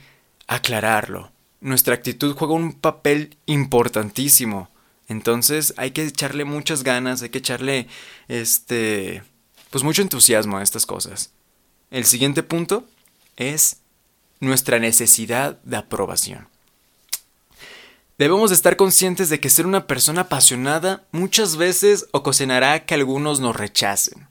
aclararlo. 0.47 1.30
Nuestra 1.61 1.95
actitud 1.95 2.35
juega 2.35 2.54
un 2.54 2.73
papel 2.73 3.37
importantísimo. 3.47 4.71
Entonces 5.11 5.75
hay 5.76 5.90
que 5.90 6.04
echarle 6.04 6.45
muchas 6.45 6.85
ganas, 6.85 7.21
hay 7.23 7.30
que 7.30 7.38
echarle 7.38 7.88
este 8.28 9.25
pues 9.71 9.83
mucho 9.83 10.02
entusiasmo 10.02 10.57
a 10.57 10.62
estas 10.62 10.87
cosas. 10.87 11.33
El 11.90 12.04
siguiente 12.04 12.45
punto 12.45 12.87
es 13.37 13.78
nuestra 14.38 14.78
necesidad 14.78 15.61
de 15.64 15.76
aprobación. 15.76 16.49
Debemos 18.19 18.52
estar 18.52 18.76
conscientes 18.76 19.30
de 19.30 19.40
que 19.40 19.50
ser 19.50 19.66
una 19.66 19.88
persona 19.88 20.23
apasionada 20.23 21.04
muchas 21.11 21.57
veces 21.57 22.07
ocasionará 22.12 22.87
que 22.87 22.95
algunos 22.95 23.40
nos 23.40 23.57
rechacen. 23.57 24.28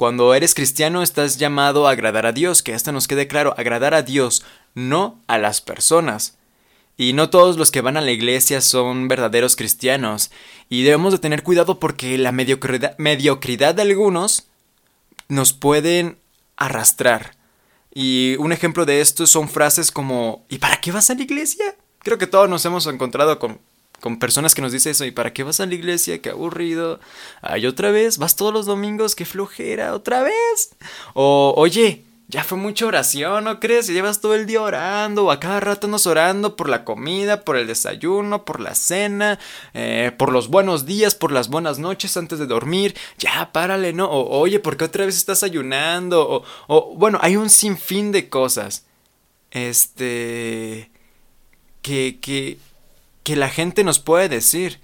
Cuando 0.00 0.32
eres 0.32 0.54
cristiano 0.54 1.02
estás 1.02 1.36
llamado 1.36 1.86
a 1.86 1.90
agradar 1.90 2.24
a 2.24 2.32
Dios, 2.32 2.62
que 2.62 2.72
hasta 2.72 2.90
nos 2.90 3.06
quede 3.06 3.28
claro, 3.28 3.52
agradar 3.58 3.92
a 3.92 4.00
Dios, 4.00 4.42
no 4.74 5.20
a 5.26 5.36
las 5.36 5.60
personas. 5.60 6.38
Y 6.96 7.12
no 7.12 7.28
todos 7.28 7.58
los 7.58 7.70
que 7.70 7.82
van 7.82 7.98
a 7.98 8.00
la 8.00 8.10
iglesia 8.10 8.62
son 8.62 9.08
verdaderos 9.08 9.56
cristianos, 9.56 10.30
y 10.70 10.84
debemos 10.84 11.12
de 11.12 11.18
tener 11.18 11.42
cuidado 11.42 11.78
porque 11.78 12.16
la 12.16 12.32
mediocridad, 12.32 12.96
mediocridad 12.96 13.74
de 13.74 13.82
algunos 13.82 14.46
nos 15.28 15.52
pueden 15.52 16.16
arrastrar 16.56 17.36
y 17.92 18.36
un 18.38 18.52
ejemplo 18.52 18.86
de 18.86 19.02
esto 19.02 19.26
son 19.26 19.50
frases 19.50 19.92
como 19.92 20.46
¿y 20.48 20.56
para 20.56 20.80
qué 20.80 20.92
vas 20.92 21.10
a 21.10 21.14
la 21.14 21.24
iglesia? 21.24 21.76
Creo 21.98 22.16
que 22.16 22.26
todos 22.26 22.48
nos 22.48 22.64
hemos 22.64 22.86
encontrado 22.86 23.38
con, 23.38 23.60
con 24.00 24.18
personas 24.18 24.54
que 24.54 24.62
nos 24.62 24.72
dicen 24.72 24.92
eso 24.92 25.04
¿y 25.04 25.10
para 25.10 25.32
qué 25.32 25.42
vas 25.42 25.60
a 25.60 25.66
la 25.66 25.74
iglesia? 25.74 26.20
Qué 26.20 26.30
aburrido. 26.30 27.00
Ay, 27.42 27.66
otra 27.66 27.90
vez, 27.90 28.18
vas 28.18 28.36
todos 28.36 28.52
los 28.52 28.66
domingos, 28.66 29.14
qué 29.14 29.24
flojera, 29.24 29.94
otra 29.94 30.22
vez. 30.22 30.70
O 31.14 31.54
oye, 31.56 32.04
ya 32.30 32.44
fue 32.44 32.56
mucha 32.56 32.86
oración, 32.86 33.44
¿no 33.44 33.58
crees? 33.58 33.88
Llevas 33.88 34.20
todo 34.20 34.36
el 34.36 34.46
día 34.46 34.62
orando, 34.62 35.24
o 35.24 35.30
a 35.32 35.40
cada 35.40 35.58
rato 35.58 35.88
nos 35.88 36.06
orando 36.06 36.54
por 36.54 36.68
la 36.68 36.84
comida, 36.84 37.44
por 37.44 37.56
el 37.56 37.66
desayuno, 37.66 38.44
por 38.44 38.60
la 38.60 38.76
cena, 38.76 39.40
eh, 39.74 40.12
por 40.16 40.30
los 40.30 40.46
buenos 40.48 40.86
días, 40.86 41.16
por 41.16 41.32
las 41.32 41.48
buenas 41.48 41.80
noches 41.80 42.16
antes 42.16 42.38
de 42.38 42.46
dormir. 42.46 42.96
Ya, 43.18 43.50
párale, 43.52 43.92
¿no? 43.92 44.08
O, 44.08 44.38
oye, 44.38 44.60
¿por 44.60 44.76
qué 44.76 44.84
otra 44.84 45.06
vez 45.06 45.16
estás 45.16 45.42
ayunando? 45.42 46.28
O, 46.28 46.44
o, 46.68 46.94
bueno, 46.94 47.18
hay 47.20 47.36
un 47.36 47.50
sinfín 47.50 48.12
de 48.12 48.28
cosas. 48.28 48.86
Este. 49.50 50.90
que, 51.82 52.20
que, 52.20 52.58
que 53.22 53.36
la 53.36 53.48
gente 53.48 53.84
nos 53.84 53.98
puede 53.98 54.28
decir. 54.28 54.80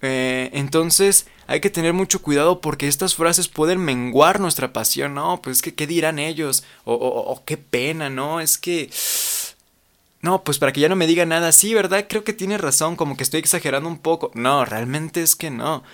Eh, 0.00 0.50
entonces 0.52 1.26
hay 1.46 1.60
que 1.60 1.70
tener 1.70 1.92
mucho 1.92 2.22
cuidado 2.22 2.60
porque 2.60 2.88
estas 2.88 3.14
frases 3.14 3.48
pueden 3.48 3.80
menguar 3.80 4.38
nuestra 4.38 4.72
pasión, 4.72 5.14
¿no? 5.14 5.40
Pues 5.42 5.62
que, 5.62 5.74
¿qué 5.74 5.86
dirán 5.86 6.18
ellos? 6.18 6.64
O, 6.84 6.94
o, 6.94 7.44
qué 7.44 7.56
pena, 7.56 8.10
¿no? 8.10 8.40
Es 8.40 8.58
que... 8.58 8.90
No, 10.20 10.42
pues 10.42 10.58
para 10.58 10.72
que 10.72 10.80
ya 10.80 10.88
no 10.88 10.96
me 10.96 11.06
diga 11.06 11.24
nada, 11.26 11.52
sí, 11.52 11.74
¿verdad? 11.74 12.06
Creo 12.08 12.24
que 12.24 12.32
tiene 12.32 12.58
razón, 12.58 12.96
como 12.96 13.16
que 13.16 13.22
estoy 13.22 13.40
exagerando 13.40 13.88
un 13.88 13.98
poco. 13.98 14.30
No, 14.34 14.64
realmente 14.64 15.22
es 15.22 15.36
que 15.36 15.50
no. 15.50 15.84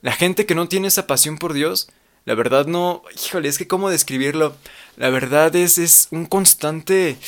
La 0.00 0.12
gente 0.12 0.46
que 0.46 0.54
no 0.54 0.66
tiene 0.66 0.88
esa 0.88 1.06
pasión 1.06 1.38
por 1.38 1.52
Dios, 1.52 1.88
la 2.24 2.34
verdad 2.34 2.66
no... 2.66 3.02
Híjole, 3.24 3.48
es 3.48 3.58
que 3.58 3.68
cómo 3.68 3.90
describirlo. 3.90 4.56
La 4.96 5.10
verdad 5.10 5.54
es, 5.54 5.78
es 5.78 6.08
un 6.10 6.26
constante 6.26 7.18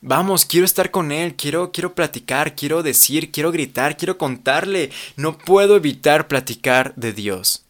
Vamos, 0.00 0.44
quiero 0.44 0.64
estar 0.64 0.92
con 0.92 1.10
él, 1.10 1.34
quiero, 1.34 1.72
quiero 1.72 1.94
platicar, 1.94 2.54
quiero 2.54 2.84
decir, 2.84 3.32
quiero 3.32 3.50
gritar, 3.50 3.96
quiero 3.96 4.16
contarle. 4.16 4.90
No 5.16 5.36
puedo 5.36 5.76
evitar 5.76 6.28
platicar 6.28 6.94
de 6.94 7.12
Dios. 7.12 7.64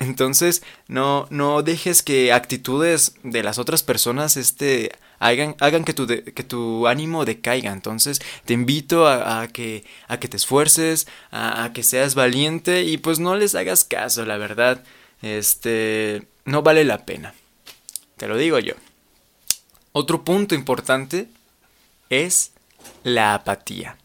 Entonces, 0.00 0.62
no, 0.88 1.28
no 1.30 1.62
dejes 1.62 2.02
que 2.02 2.32
actitudes 2.32 3.14
de 3.22 3.44
las 3.44 3.58
otras 3.58 3.84
personas 3.84 4.36
este, 4.36 4.90
hagan, 5.20 5.54
hagan 5.60 5.84
que, 5.84 5.94
tu 5.94 6.08
que 6.08 6.42
tu 6.42 6.88
ánimo 6.88 7.24
decaiga. 7.24 7.72
Entonces, 7.72 8.20
te 8.44 8.54
invito 8.54 9.06
a, 9.06 9.46
que, 9.48 9.84
a 10.08 10.18
que 10.18 10.26
te 10.26 10.36
esfuerces, 10.36 11.06
a, 11.30 11.64
a, 11.64 11.72
que 11.72 11.84
seas 11.84 12.16
valiente 12.16 12.82
y 12.82 12.98
pues 12.98 13.20
no 13.20 13.36
les 13.36 13.54
hagas 13.54 13.84
caso, 13.84 14.24
la 14.26 14.38
verdad. 14.38 14.82
Este, 15.22 16.26
no 16.44 16.62
vale 16.62 16.84
la 16.84 17.06
pena. 17.06 17.32
Te 18.16 18.28
lo 18.28 18.36
digo 18.36 18.58
yo. 18.58 18.74
Otro 19.92 20.24
punto 20.24 20.54
importante 20.54 21.28
es 22.10 22.52
la 23.02 23.34
apatía. 23.34 23.96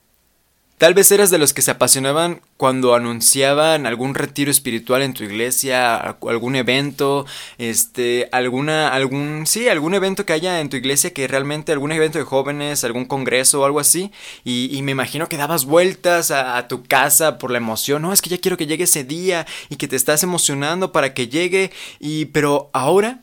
Tal 0.80 0.94
vez 0.94 1.12
eras 1.12 1.30
de 1.30 1.38
los 1.38 1.54
que 1.54 1.62
se 1.62 1.72
apasionaban 1.72 2.40
cuando 2.56 2.96
anunciaban 2.96 3.86
algún 3.86 4.16
retiro 4.16 4.50
espiritual 4.50 5.02
en 5.02 5.14
tu 5.14 5.26
iglesia, 5.26 5.98
algún 5.98 6.56
evento, 6.56 7.26
este, 7.58 8.30
alguna, 8.32 8.88
algún, 8.88 9.46
sí, 9.46 9.68
algún 9.68 9.94
evento 9.94 10.26
que 10.26 10.32
haya 10.32 10.62
en 10.62 10.70
tu 10.70 10.78
iglesia 10.78 11.14
que 11.14 11.28
realmente, 11.28 11.74
algún 11.74 11.92
evento 11.92 12.18
de 12.18 12.24
jóvenes, 12.24 12.86
algún 12.86 13.04
congreso 13.04 13.60
o 13.60 13.66
algo 13.66 13.82
así, 13.82 14.14
y, 14.46 14.82
me 14.84 14.94
imagino 14.94 15.28
que 15.28 15.36
dabas 15.36 15.66
vueltas 15.66 16.32
a, 16.32 16.56
a, 16.56 16.70
tu 16.70 16.86
casa 16.86 17.40
por 17.40 17.52
la 17.52 17.58
emoción, 17.58 18.02
no, 18.02 18.14
es 18.14 18.22
que 18.22 18.30
ya 18.30 18.38
quiero 18.38 18.56
que 18.56 18.66
llegue 18.66 18.86
ese 18.86 19.04
día 19.04 19.46
y 19.68 19.76
que 19.76 19.90
te 19.90 19.98
estás 19.98 20.24
emocionando 20.24 20.94
para 20.94 21.14
que 21.14 21.28
llegue, 21.28 21.72
y, 22.00 22.26
pero 22.28 22.70
ahora, 22.72 23.20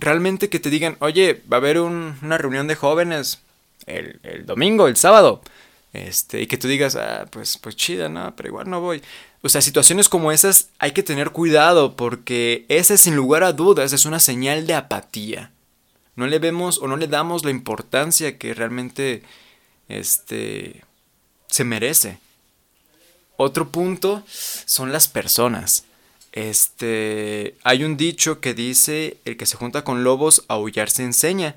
realmente 0.00 0.48
que 0.48 0.58
te 0.58 0.70
digan, 0.70 0.96
oye, 1.00 1.42
va 1.50 1.58
a 1.58 1.60
haber 1.60 1.78
una 1.78 2.38
reunión 2.38 2.66
de 2.66 2.74
jóvenes, 2.74 3.40
el, 3.86 4.46
domingo, 4.46 4.88
el 4.88 4.96
sábado. 4.96 5.42
Este, 5.92 6.40
y 6.40 6.46
que 6.46 6.56
tú 6.56 6.68
digas, 6.68 6.96
ah, 6.96 7.26
pues, 7.30 7.58
pues 7.58 7.76
chida, 7.76 8.08
no, 8.08 8.34
pero 8.36 8.48
igual 8.48 8.70
no 8.70 8.80
voy. 8.80 9.02
O 9.42 9.48
sea, 9.48 9.60
situaciones 9.60 10.08
como 10.08 10.32
esas 10.32 10.68
hay 10.78 10.92
que 10.92 11.02
tener 11.02 11.30
cuidado 11.30 11.96
porque 11.96 12.64
esa 12.68 12.96
sin 12.96 13.16
lugar 13.16 13.42
a 13.42 13.52
dudas 13.52 13.92
es 13.92 14.04
una 14.04 14.20
señal 14.20 14.66
de 14.66 14.74
apatía. 14.74 15.50
No 16.14 16.26
le 16.26 16.38
vemos 16.38 16.78
o 16.78 16.86
no 16.86 16.96
le 16.96 17.06
damos 17.06 17.44
la 17.44 17.50
importancia 17.50 18.38
que 18.38 18.54
realmente 18.54 19.22
este 19.88 20.84
se 21.48 21.64
merece. 21.64 22.18
Otro 23.36 23.70
punto 23.70 24.22
son 24.28 24.92
las 24.92 25.08
personas. 25.08 25.84
Este, 26.32 27.56
hay 27.64 27.84
un 27.84 27.96
dicho 27.96 28.40
que 28.40 28.54
dice, 28.54 29.18
el 29.24 29.36
que 29.36 29.46
se 29.46 29.56
junta 29.56 29.82
con 29.82 30.04
lobos 30.04 30.44
aullar 30.48 30.90
se 30.90 31.02
enseña. 31.02 31.56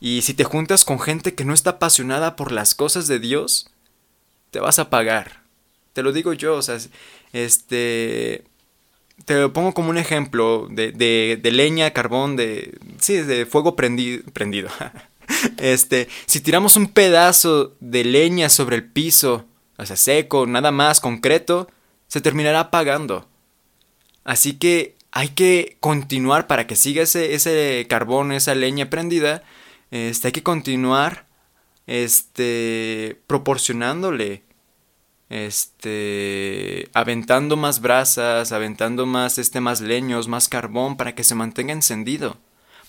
Y 0.00 0.22
si 0.22 0.34
te 0.34 0.44
juntas 0.44 0.84
con 0.84 1.00
gente 1.00 1.34
que 1.34 1.44
no 1.44 1.54
está 1.54 1.70
apasionada 1.70 2.36
por 2.36 2.52
las 2.52 2.74
cosas 2.74 3.06
de 3.08 3.18
Dios, 3.18 3.70
te 4.50 4.60
vas 4.60 4.78
a 4.78 4.90
pagar. 4.90 5.42
Te 5.92 6.02
lo 6.02 6.12
digo 6.12 6.32
yo, 6.32 6.56
o 6.56 6.62
sea, 6.62 6.78
este... 7.32 8.44
Te 9.24 9.34
lo 9.36 9.52
pongo 9.52 9.74
como 9.74 9.90
un 9.90 9.98
ejemplo 9.98 10.66
de, 10.70 10.90
de, 10.90 11.50
leña, 11.52 11.92
carbón, 11.92 12.34
de... 12.34 12.76
Sí, 12.98 13.16
de 13.18 13.46
fuego 13.46 13.76
prendido. 13.76 14.24
prendido. 14.32 14.68
este, 15.58 16.08
si 16.26 16.40
tiramos 16.40 16.76
un 16.76 16.88
pedazo 16.88 17.74
de 17.78 18.04
leña 18.04 18.48
sobre 18.48 18.76
el 18.76 18.84
piso, 18.84 19.44
o 19.78 19.86
sea, 19.86 19.96
seco, 19.96 20.46
nada 20.46 20.72
más, 20.72 21.00
concreto, 21.00 21.68
se 22.08 22.20
terminará 22.20 22.60
apagando. 22.60 23.28
Así 24.24 24.54
que 24.54 24.96
hay 25.12 25.28
que 25.28 25.76
continuar 25.80 26.46
para 26.46 26.66
que 26.66 26.76
siga 26.76 27.02
ese, 27.02 27.34
ese 27.34 27.86
carbón, 27.88 28.32
esa 28.32 28.54
leña 28.54 28.90
prendida, 28.90 29.44
este, 29.90 30.28
hay 30.28 30.32
que 30.32 30.42
continuar 30.42 31.26
este, 31.86 33.20
proporcionándole, 33.26 34.42
este, 35.28 36.88
aventando 36.94 37.56
más 37.56 37.80
brasas, 37.80 38.52
aventando 38.52 39.06
más, 39.06 39.38
este, 39.38 39.60
más 39.60 39.80
leños, 39.80 40.26
más 40.26 40.48
carbón 40.48 40.96
para 40.96 41.14
que 41.14 41.24
se 41.24 41.34
mantenga 41.34 41.72
encendido, 41.72 42.36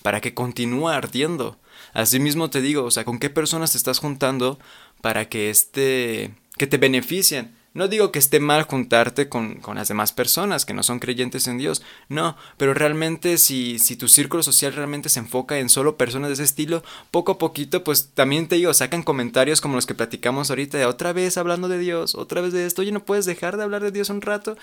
para 0.02 0.20
que 0.20 0.34
continúe 0.34 0.88
ardiendo. 0.88 1.58
Asimismo 1.92 2.50
te 2.50 2.60
digo, 2.60 2.84
o 2.84 2.90
sea, 2.90 3.04
¿con 3.04 3.18
qué 3.18 3.30
personas 3.30 3.72
te 3.72 3.78
estás 3.78 3.98
juntando 3.98 4.58
para 5.00 5.28
que 5.28 5.50
este, 5.50 6.34
que 6.56 6.66
te 6.66 6.78
beneficien? 6.78 7.54
No 7.76 7.88
digo 7.88 8.10
que 8.10 8.18
esté 8.18 8.40
mal 8.40 8.62
juntarte 8.62 9.28
con, 9.28 9.56
con, 9.56 9.76
las 9.76 9.88
demás 9.88 10.10
personas 10.10 10.64
que 10.64 10.72
no 10.72 10.82
son 10.82 10.98
creyentes 10.98 11.46
en 11.46 11.58
Dios, 11.58 11.82
no, 12.08 12.34
pero 12.56 12.72
realmente 12.72 13.36
si, 13.36 13.78
si 13.78 13.96
tu 13.96 14.08
círculo 14.08 14.42
social 14.42 14.72
realmente 14.72 15.10
se 15.10 15.20
enfoca 15.20 15.58
en 15.58 15.68
solo 15.68 15.98
personas 15.98 16.30
de 16.30 16.34
ese 16.34 16.44
estilo, 16.44 16.82
poco 17.10 17.32
a 17.32 17.38
poquito, 17.38 17.84
pues 17.84 18.12
también 18.14 18.48
te 18.48 18.56
digo, 18.56 18.72
sacan 18.72 19.02
comentarios 19.02 19.60
como 19.60 19.74
los 19.74 19.84
que 19.84 19.94
platicamos 19.94 20.48
ahorita 20.48 20.78
de 20.78 20.86
otra 20.86 21.12
vez 21.12 21.36
hablando 21.36 21.68
de 21.68 21.78
Dios, 21.78 22.14
otra 22.14 22.40
vez 22.40 22.54
de 22.54 22.64
esto, 22.64 22.80
oye, 22.80 22.92
no 22.92 23.04
puedes 23.04 23.26
dejar 23.26 23.58
de 23.58 23.64
hablar 23.64 23.82
de 23.82 23.92
Dios 23.92 24.08
un 24.08 24.22
rato. 24.22 24.56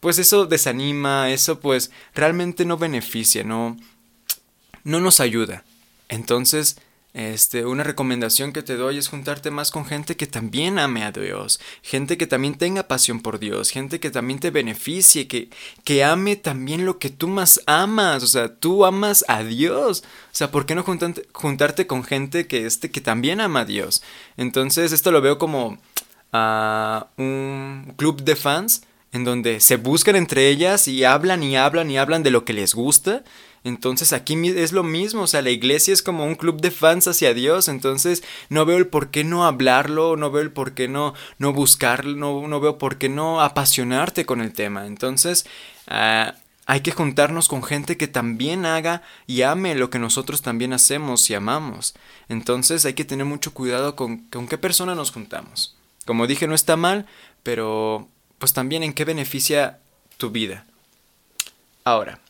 Pues 0.00 0.18
eso 0.18 0.44
desanima, 0.44 1.30
eso 1.30 1.58
pues 1.58 1.90
realmente 2.14 2.66
no 2.66 2.76
beneficia, 2.76 3.44
no, 3.44 3.78
no 4.84 5.00
nos 5.00 5.20
ayuda. 5.20 5.64
Entonces, 6.10 6.76
este, 7.16 7.64
una 7.64 7.82
recomendación 7.82 8.52
que 8.52 8.62
te 8.62 8.76
doy 8.76 8.98
es 8.98 9.08
juntarte 9.08 9.50
más 9.50 9.70
con 9.70 9.86
gente 9.86 10.18
que 10.18 10.26
también 10.26 10.78
ame 10.78 11.02
a 11.02 11.12
Dios, 11.12 11.58
gente 11.80 12.18
que 12.18 12.26
también 12.26 12.56
tenga 12.56 12.88
pasión 12.88 13.22
por 13.22 13.38
Dios, 13.38 13.70
gente 13.70 14.00
que 14.00 14.10
también 14.10 14.38
te 14.38 14.50
beneficie, 14.50 15.26
que, 15.26 15.48
que 15.82 16.04
ame 16.04 16.36
también 16.36 16.84
lo 16.84 16.98
que 16.98 17.08
tú 17.08 17.28
más 17.28 17.62
amas, 17.64 18.22
o 18.22 18.26
sea, 18.26 18.54
tú 18.54 18.84
amas 18.84 19.24
a 19.28 19.42
Dios, 19.42 20.04
o 20.04 20.34
sea, 20.34 20.50
¿por 20.50 20.66
qué 20.66 20.74
no 20.74 20.84
juntarte, 20.84 21.86
con 21.86 22.04
gente 22.04 22.46
que, 22.46 22.66
este, 22.66 22.90
que 22.90 23.00
también 23.00 23.40
ama 23.40 23.60
a 23.60 23.64
Dios? 23.64 24.02
Entonces, 24.36 24.92
esto 24.92 25.10
lo 25.10 25.22
veo 25.22 25.38
como 25.38 25.78
a 26.34 27.06
un 27.16 27.94
club 27.96 28.24
de 28.24 28.36
fans 28.36 28.82
en 29.12 29.24
donde 29.24 29.60
se 29.60 29.76
buscan 29.76 30.16
entre 30.16 30.50
ellas 30.50 30.86
y 30.86 31.04
hablan 31.04 31.42
y 31.42 31.56
hablan 31.56 31.90
y 31.90 31.96
hablan 31.96 32.22
de 32.22 32.30
lo 32.30 32.44
que 32.44 32.52
les 32.52 32.74
gusta 32.74 33.24
entonces 33.66 34.12
aquí 34.12 34.36
es 34.46 34.70
lo 34.70 34.84
mismo, 34.84 35.22
o 35.22 35.26
sea, 35.26 35.42
la 35.42 35.50
iglesia 35.50 35.92
es 35.92 36.00
como 36.00 36.24
un 36.24 36.36
club 36.36 36.60
de 36.60 36.70
fans 36.70 37.08
hacia 37.08 37.34
Dios, 37.34 37.66
entonces 37.66 38.22
no 38.48 38.64
veo 38.64 38.78
el 38.78 38.86
por 38.86 39.10
qué 39.10 39.24
no 39.24 39.44
hablarlo, 39.44 40.16
no 40.16 40.30
veo 40.30 40.42
el 40.42 40.52
por 40.52 40.72
qué 40.72 40.86
no, 40.86 41.14
no 41.38 41.52
buscarlo, 41.52 42.14
no, 42.16 42.46
no 42.46 42.60
veo 42.60 42.78
por 42.78 42.96
qué 42.96 43.08
no 43.08 43.40
apasionarte 43.40 44.24
con 44.24 44.40
el 44.40 44.52
tema. 44.52 44.86
Entonces, 44.86 45.46
ah, 45.88 46.36
hay 46.66 46.80
que 46.80 46.92
juntarnos 46.92 47.48
con 47.48 47.64
gente 47.64 47.96
que 47.96 48.06
también 48.06 48.66
haga 48.66 49.02
y 49.26 49.42
ame 49.42 49.74
lo 49.74 49.90
que 49.90 49.98
nosotros 49.98 50.42
también 50.42 50.72
hacemos 50.72 51.28
y 51.28 51.34
amamos. 51.34 51.96
Entonces 52.28 52.84
hay 52.84 52.94
que 52.94 53.04
tener 53.04 53.26
mucho 53.26 53.52
cuidado 53.52 53.96
con, 53.96 54.18
con 54.28 54.46
qué 54.46 54.58
persona 54.58 54.94
nos 54.94 55.10
juntamos. 55.10 55.76
Como 56.04 56.28
dije, 56.28 56.46
no 56.46 56.54
está 56.54 56.76
mal, 56.76 57.06
pero 57.42 58.06
pues 58.38 58.52
también 58.52 58.84
en 58.84 58.92
qué 58.92 59.04
beneficia 59.04 59.80
tu 60.18 60.30
vida. 60.30 60.66
Ahora, 61.82 62.20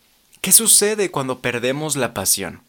¿Qué 0.47 0.53
sucede 0.53 1.11
cuando 1.11 1.41
perdemos 1.41 1.97
la 1.97 2.15
pasión? 2.15 2.63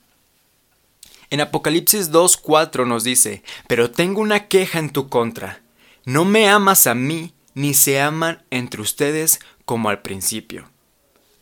En 1.30 1.42
Apocalipsis 1.42 2.12
2.4 2.12 2.88
nos 2.88 3.04
dice, 3.04 3.44
pero 3.68 3.92
tengo 3.92 4.20
una 4.20 4.48
queja 4.48 4.80
en 4.80 4.90
tu 4.90 5.10
contra. 5.10 5.62
No 6.04 6.26
me 6.26 6.50
amas 6.50 6.88
a 6.88 6.96
mí, 6.96 7.36
ni 7.54 7.76
se 7.76 8.02
aman 8.02 8.44
entre 8.50 8.82
ustedes 8.82 9.40
como 9.66 9.90
al 9.90 10.02
principio. 10.02 10.72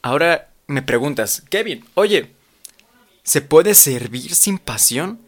Ahora 0.01 0.49
me 0.67 0.81
preguntas, 0.81 1.41
Kevin, 1.49 1.85
oye, 1.93 2.35
¿se 3.23 3.39
puede 3.39 3.73
servir 3.73 4.35
sin 4.35 4.57
pasión? 4.57 5.21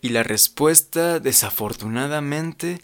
Y 0.00 0.08
la 0.08 0.24
respuesta, 0.24 1.20
desafortunadamente, 1.20 2.82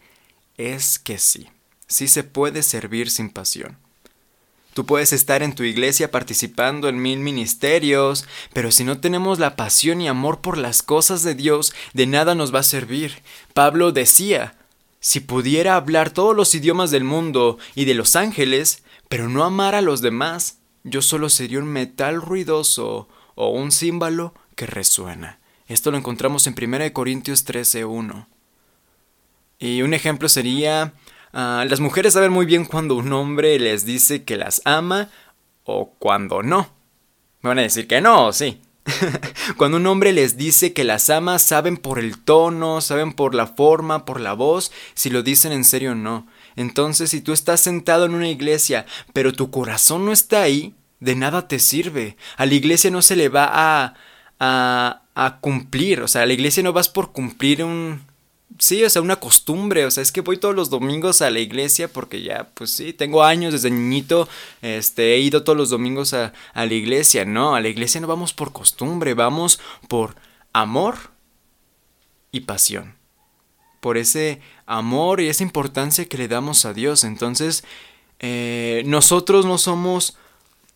es 0.58 1.00
que 1.00 1.18
sí. 1.18 1.48
Sí 1.88 2.06
se 2.06 2.22
puede 2.22 2.62
servir 2.62 3.10
sin 3.10 3.30
pasión. 3.30 3.83
Tú 4.74 4.84
puedes 4.84 5.12
estar 5.12 5.44
en 5.44 5.54
tu 5.54 5.62
iglesia 5.62 6.10
participando 6.10 6.88
en 6.88 7.00
mil 7.00 7.20
ministerios, 7.20 8.26
pero 8.52 8.72
si 8.72 8.82
no 8.82 8.98
tenemos 8.98 9.38
la 9.38 9.54
pasión 9.54 10.00
y 10.00 10.08
amor 10.08 10.40
por 10.40 10.58
las 10.58 10.82
cosas 10.82 11.22
de 11.22 11.36
Dios, 11.36 11.72
de 11.92 12.06
nada 12.06 12.34
nos 12.34 12.52
va 12.52 12.58
a 12.58 12.64
servir. 12.64 13.22
Pablo 13.54 13.92
decía, 13.92 14.56
si 14.98 15.20
pudiera 15.20 15.76
hablar 15.76 16.10
todos 16.10 16.34
los 16.34 16.54
idiomas 16.56 16.90
del 16.90 17.04
mundo 17.04 17.56
y 17.76 17.84
de 17.84 17.94
los 17.94 18.16
ángeles, 18.16 18.82
pero 19.08 19.28
no 19.28 19.44
amar 19.44 19.76
a 19.76 19.80
los 19.80 20.00
demás, 20.00 20.58
yo 20.82 21.02
solo 21.02 21.28
sería 21.28 21.60
un 21.60 21.66
metal 21.66 22.20
ruidoso 22.20 23.08
o 23.36 23.50
un 23.50 23.70
címbalo 23.70 24.34
que 24.56 24.66
resuena. 24.66 25.38
Esto 25.68 25.92
lo 25.92 25.98
encontramos 25.98 26.48
en 26.48 26.54
1 26.60 26.92
Corintios 26.92 27.46
13.1. 27.46 28.26
Y 29.60 29.82
un 29.82 29.94
ejemplo 29.94 30.28
sería 30.28 30.94
Ah, 31.36 31.64
las 31.68 31.80
mujeres 31.80 32.12
saben 32.12 32.30
muy 32.30 32.46
bien 32.46 32.64
cuando 32.64 32.94
un 32.94 33.12
hombre 33.12 33.58
les 33.58 33.84
dice 33.84 34.22
que 34.22 34.36
las 34.36 34.62
ama 34.64 35.10
o 35.64 35.90
cuando 35.98 36.44
no. 36.44 36.70
Me 37.40 37.48
van 37.48 37.58
a 37.58 37.62
decir 37.62 37.88
que 37.88 38.00
no, 38.00 38.32
sí. 38.32 38.62
cuando 39.56 39.78
un 39.78 39.86
hombre 39.88 40.12
les 40.12 40.36
dice 40.36 40.72
que 40.72 40.84
las 40.84 41.10
ama, 41.10 41.40
saben 41.40 41.76
por 41.76 41.98
el 41.98 42.18
tono, 42.18 42.80
saben 42.80 43.12
por 43.12 43.34
la 43.34 43.48
forma, 43.48 44.04
por 44.04 44.20
la 44.20 44.34
voz, 44.34 44.70
si 44.94 45.10
lo 45.10 45.24
dicen 45.24 45.50
en 45.50 45.64
serio 45.64 45.92
o 45.92 45.96
no. 45.96 46.28
Entonces, 46.54 47.10
si 47.10 47.20
tú 47.20 47.32
estás 47.32 47.60
sentado 47.60 48.04
en 48.04 48.14
una 48.14 48.28
iglesia, 48.28 48.86
pero 49.12 49.32
tu 49.32 49.50
corazón 49.50 50.06
no 50.06 50.12
está 50.12 50.42
ahí, 50.42 50.72
de 51.00 51.16
nada 51.16 51.48
te 51.48 51.58
sirve. 51.58 52.16
A 52.36 52.46
la 52.46 52.54
iglesia 52.54 52.92
no 52.92 53.02
se 53.02 53.16
le 53.16 53.28
va 53.28 53.50
a, 53.52 53.94
a, 54.38 55.02
a 55.16 55.40
cumplir. 55.40 56.00
O 56.00 56.06
sea, 56.06 56.22
a 56.22 56.26
la 56.26 56.32
iglesia 56.32 56.62
no 56.62 56.72
vas 56.72 56.88
por 56.88 57.10
cumplir 57.10 57.64
un, 57.64 58.02
sí, 58.58 58.84
o 58.84 58.90
sea, 58.90 59.02
una 59.02 59.16
costumbre, 59.16 59.84
o 59.86 59.90
sea, 59.90 60.02
es 60.02 60.12
que 60.12 60.20
voy 60.20 60.38
todos 60.38 60.54
los 60.54 60.70
domingos 60.70 61.22
a 61.22 61.30
la 61.30 61.40
iglesia 61.40 61.88
porque 61.88 62.22
ya, 62.22 62.50
pues 62.54 62.70
sí, 62.70 62.92
tengo 62.92 63.24
años 63.24 63.52
desde 63.52 63.70
niñito, 63.70 64.28
este, 64.62 65.14
he 65.14 65.20
ido 65.20 65.44
todos 65.44 65.58
los 65.58 65.70
domingos 65.70 66.14
a, 66.14 66.32
a 66.52 66.66
la 66.66 66.74
iglesia, 66.74 67.24
no, 67.24 67.54
a 67.54 67.60
la 67.60 67.68
iglesia 67.68 68.00
no 68.00 68.06
vamos 68.06 68.32
por 68.32 68.52
costumbre, 68.52 69.14
vamos 69.14 69.60
por 69.88 70.16
amor 70.52 70.96
y 72.32 72.40
pasión, 72.40 72.94
por 73.80 73.98
ese 73.98 74.40
amor 74.66 75.20
y 75.20 75.28
esa 75.28 75.42
importancia 75.42 76.06
que 76.06 76.18
le 76.18 76.28
damos 76.28 76.64
a 76.64 76.72
Dios, 76.72 77.04
entonces, 77.04 77.64
eh, 78.20 78.82
nosotros 78.86 79.44
no 79.44 79.58
somos 79.58 80.16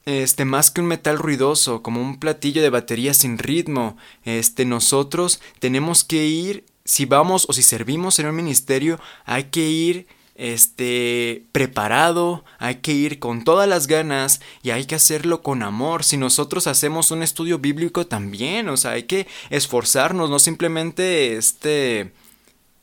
este 0.04 0.44
más 0.44 0.70
que 0.70 0.81
un 0.81 0.87
metal 0.87 1.18
ruidoso, 1.18 1.83
como 1.83 2.00
un 2.00 2.18
platillo 2.18 2.62
de 2.62 2.70
batería 2.70 3.12
sin 3.12 3.37
ritmo. 3.37 3.96
Este 4.24 4.64
nosotros 4.64 5.40
tenemos 5.59 6.02
que 6.02 6.26
ir 6.26 6.64
si 6.88 7.05
vamos 7.05 7.44
o 7.51 7.53
si 7.53 7.62
servimos 7.62 8.18
en 8.18 8.29
un 8.29 8.35
ministerio, 8.35 8.98
hay 9.27 9.44
que 9.44 9.68
ir 9.68 10.07
este 10.37 11.44
preparado, 11.53 12.46
hay 12.59 12.77
que 12.77 12.92
ir 12.92 13.18
con 13.18 13.44
todas 13.44 13.68
las 13.68 13.88
ganas 13.88 14.40
y 14.62 14.70
hay 14.70 14.87
que 14.87 14.94
hacerlo 14.94 15.42
con 15.42 15.62
amor. 15.62 16.03
Si 16.03 16.16
nosotros 16.16 16.66
hacemos 16.66 17.11
un 17.11 17.22
estudio 17.22 17.59
bíblico 17.59 18.07
también, 18.07 18.70
o 18.70 18.79
sea, 18.79 18.92
hay 18.92 19.03
que 19.03 19.27
esforzarnos, 19.51 20.31
no 20.31 20.38
simplemente 20.38 21.37
este 21.37 22.11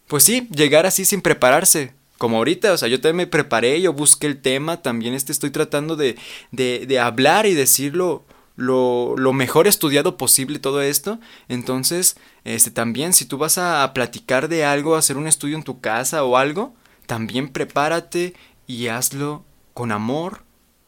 pues 0.08 0.24
sí, 0.24 0.48
llegar 0.52 0.86
así 0.86 1.04
sin 1.04 1.22
prepararse. 1.24 1.94
Como 2.20 2.38
ahorita, 2.38 2.74
o 2.74 2.78
sea, 2.78 2.88
yo 2.88 3.02
también 3.02 3.15
me 3.15 3.28
preparé, 3.28 3.82
yo 3.82 3.91
busqué 3.91 4.28
el 4.28 4.39
tema, 4.39 4.84
también 4.84 5.15
este 5.15 5.32
estoy 5.32 5.50
tratando 5.50 5.96
de, 5.96 6.15
de, 6.52 6.86
de 6.86 7.00
hablar 7.00 7.48
y 7.48 7.56
decirlo 7.56 8.24
lo, 8.56 9.15
lo, 9.18 9.34
mejor 9.34 9.68
estudiado 9.68 10.18
posible 10.18 10.60
todo 10.60 10.82
esto. 10.82 11.20
Entonces, 11.48 12.18
este, 12.44 12.72
también 12.72 13.13
si 13.13 13.26
tú 13.26 13.38
vas 13.38 13.58
a, 13.58 13.91
platicar 13.94 14.48
de 14.48 14.65
algo, 14.65 14.96
hacer 14.96 15.18
un 15.18 15.28
estudio 15.28 15.58
en 15.58 15.63
tu 15.63 15.82
casa 15.82 16.24
o 16.24 16.38
algo, 16.38 16.74
también 17.06 17.50
prepárate 17.50 18.34
y 18.68 18.88
hazlo 18.88 19.44
con 19.74 19.91
amor, 19.91 20.44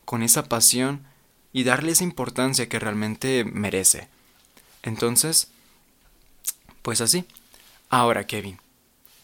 con 0.06 0.24
esa 0.24 0.46
pasión 0.46 1.06
y 1.52 1.64
darle 1.64 1.92
esa 1.92 2.04
importancia 2.04 2.70
que 2.70 2.80
realmente 2.80 3.44
merece. 3.44 4.08
Entonces, 4.84 5.50
pues 6.82 7.02
así. 7.02 7.26
Ahora, 7.90 8.26
Kevin, 8.26 8.60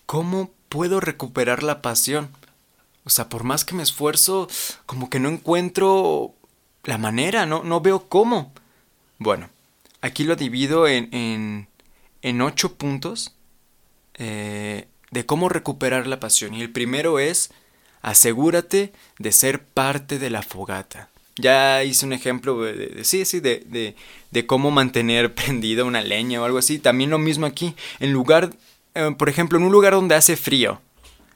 ¿cómo 0.06 0.52
puedo 0.70 1.00
recuperar 1.00 1.64
la 1.64 1.82
pasión? 1.82 2.30
O 3.06 3.10
sea, 3.10 3.30
por 3.30 3.44
más 3.44 3.66
que 3.66 3.76
me 3.76 3.84
esfuerzo, 3.84 4.48
como 4.86 5.10
que 5.10 5.20
no 5.20 5.30
encuentro 5.30 6.34
la 6.84 6.98
manera, 6.98 7.46
no, 7.46 7.64
no 7.64 7.82
veo 7.82 8.08
cómo. 8.10 8.54
Bueno, 9.18 9.50
aquí 10.02 10.24
lo 10.24 10.36
divido 10.36 10.88
en, 10.88 11.10
en, 11.14 11.68
en 12.22 12.42
ocho 12.42 12.76
puntos 12.76 13.36
eh, 14.16 14.88
de 15.12 15.26
cómo 15.26 15.50
recuperar 15.50 16.08
la 16.08 16.20
pasión. 16.20 16.54
Y 16.54 16.62
el 16.62 16.72
primero 16.72 17.20
es, 17.20 17.52
asegúrate 18.02 18.92
de 19.20 19.32
ser 19.32 19.64
parte 19.64 20.20
de 20.20 20.30
la 20.30 20.42
fogata. 20.42 21.10
Ya 21.38 21.84
hice 21.84 22.06
un 22.06 22.14
ejemplo 22.14 22.62
de, 22.62 23.04
sí, 23.04 23.26
sí, 23.26 23.40
de, 23.40 23.64
de, 23.66 23.96
de, 24.32 24.46
cómo 24.46 24.70
mantener 24.70 25.34
prendida 25.36 25.84
una 25.84 26.02
leña 26.02 26.42
o 26.42 26.46
algo 26.46 26.58
así. 26.58 26.80
También 26.80 27.10
lo 27.10 27.18
mismo 27.18 27.46
aquí. 27.46 27.76
En 28.00 28.12
lugar, 28.12 28.52
eh, 28.94 29.16
por 29.18 29.30
ejemplo, 29.30 29.58
en 29.58 29.64
un 29.64 29.72
lugar 29.72 29.94
donde 29.94 30.16
hace 30.16 30.36
frío, 30.36 30.82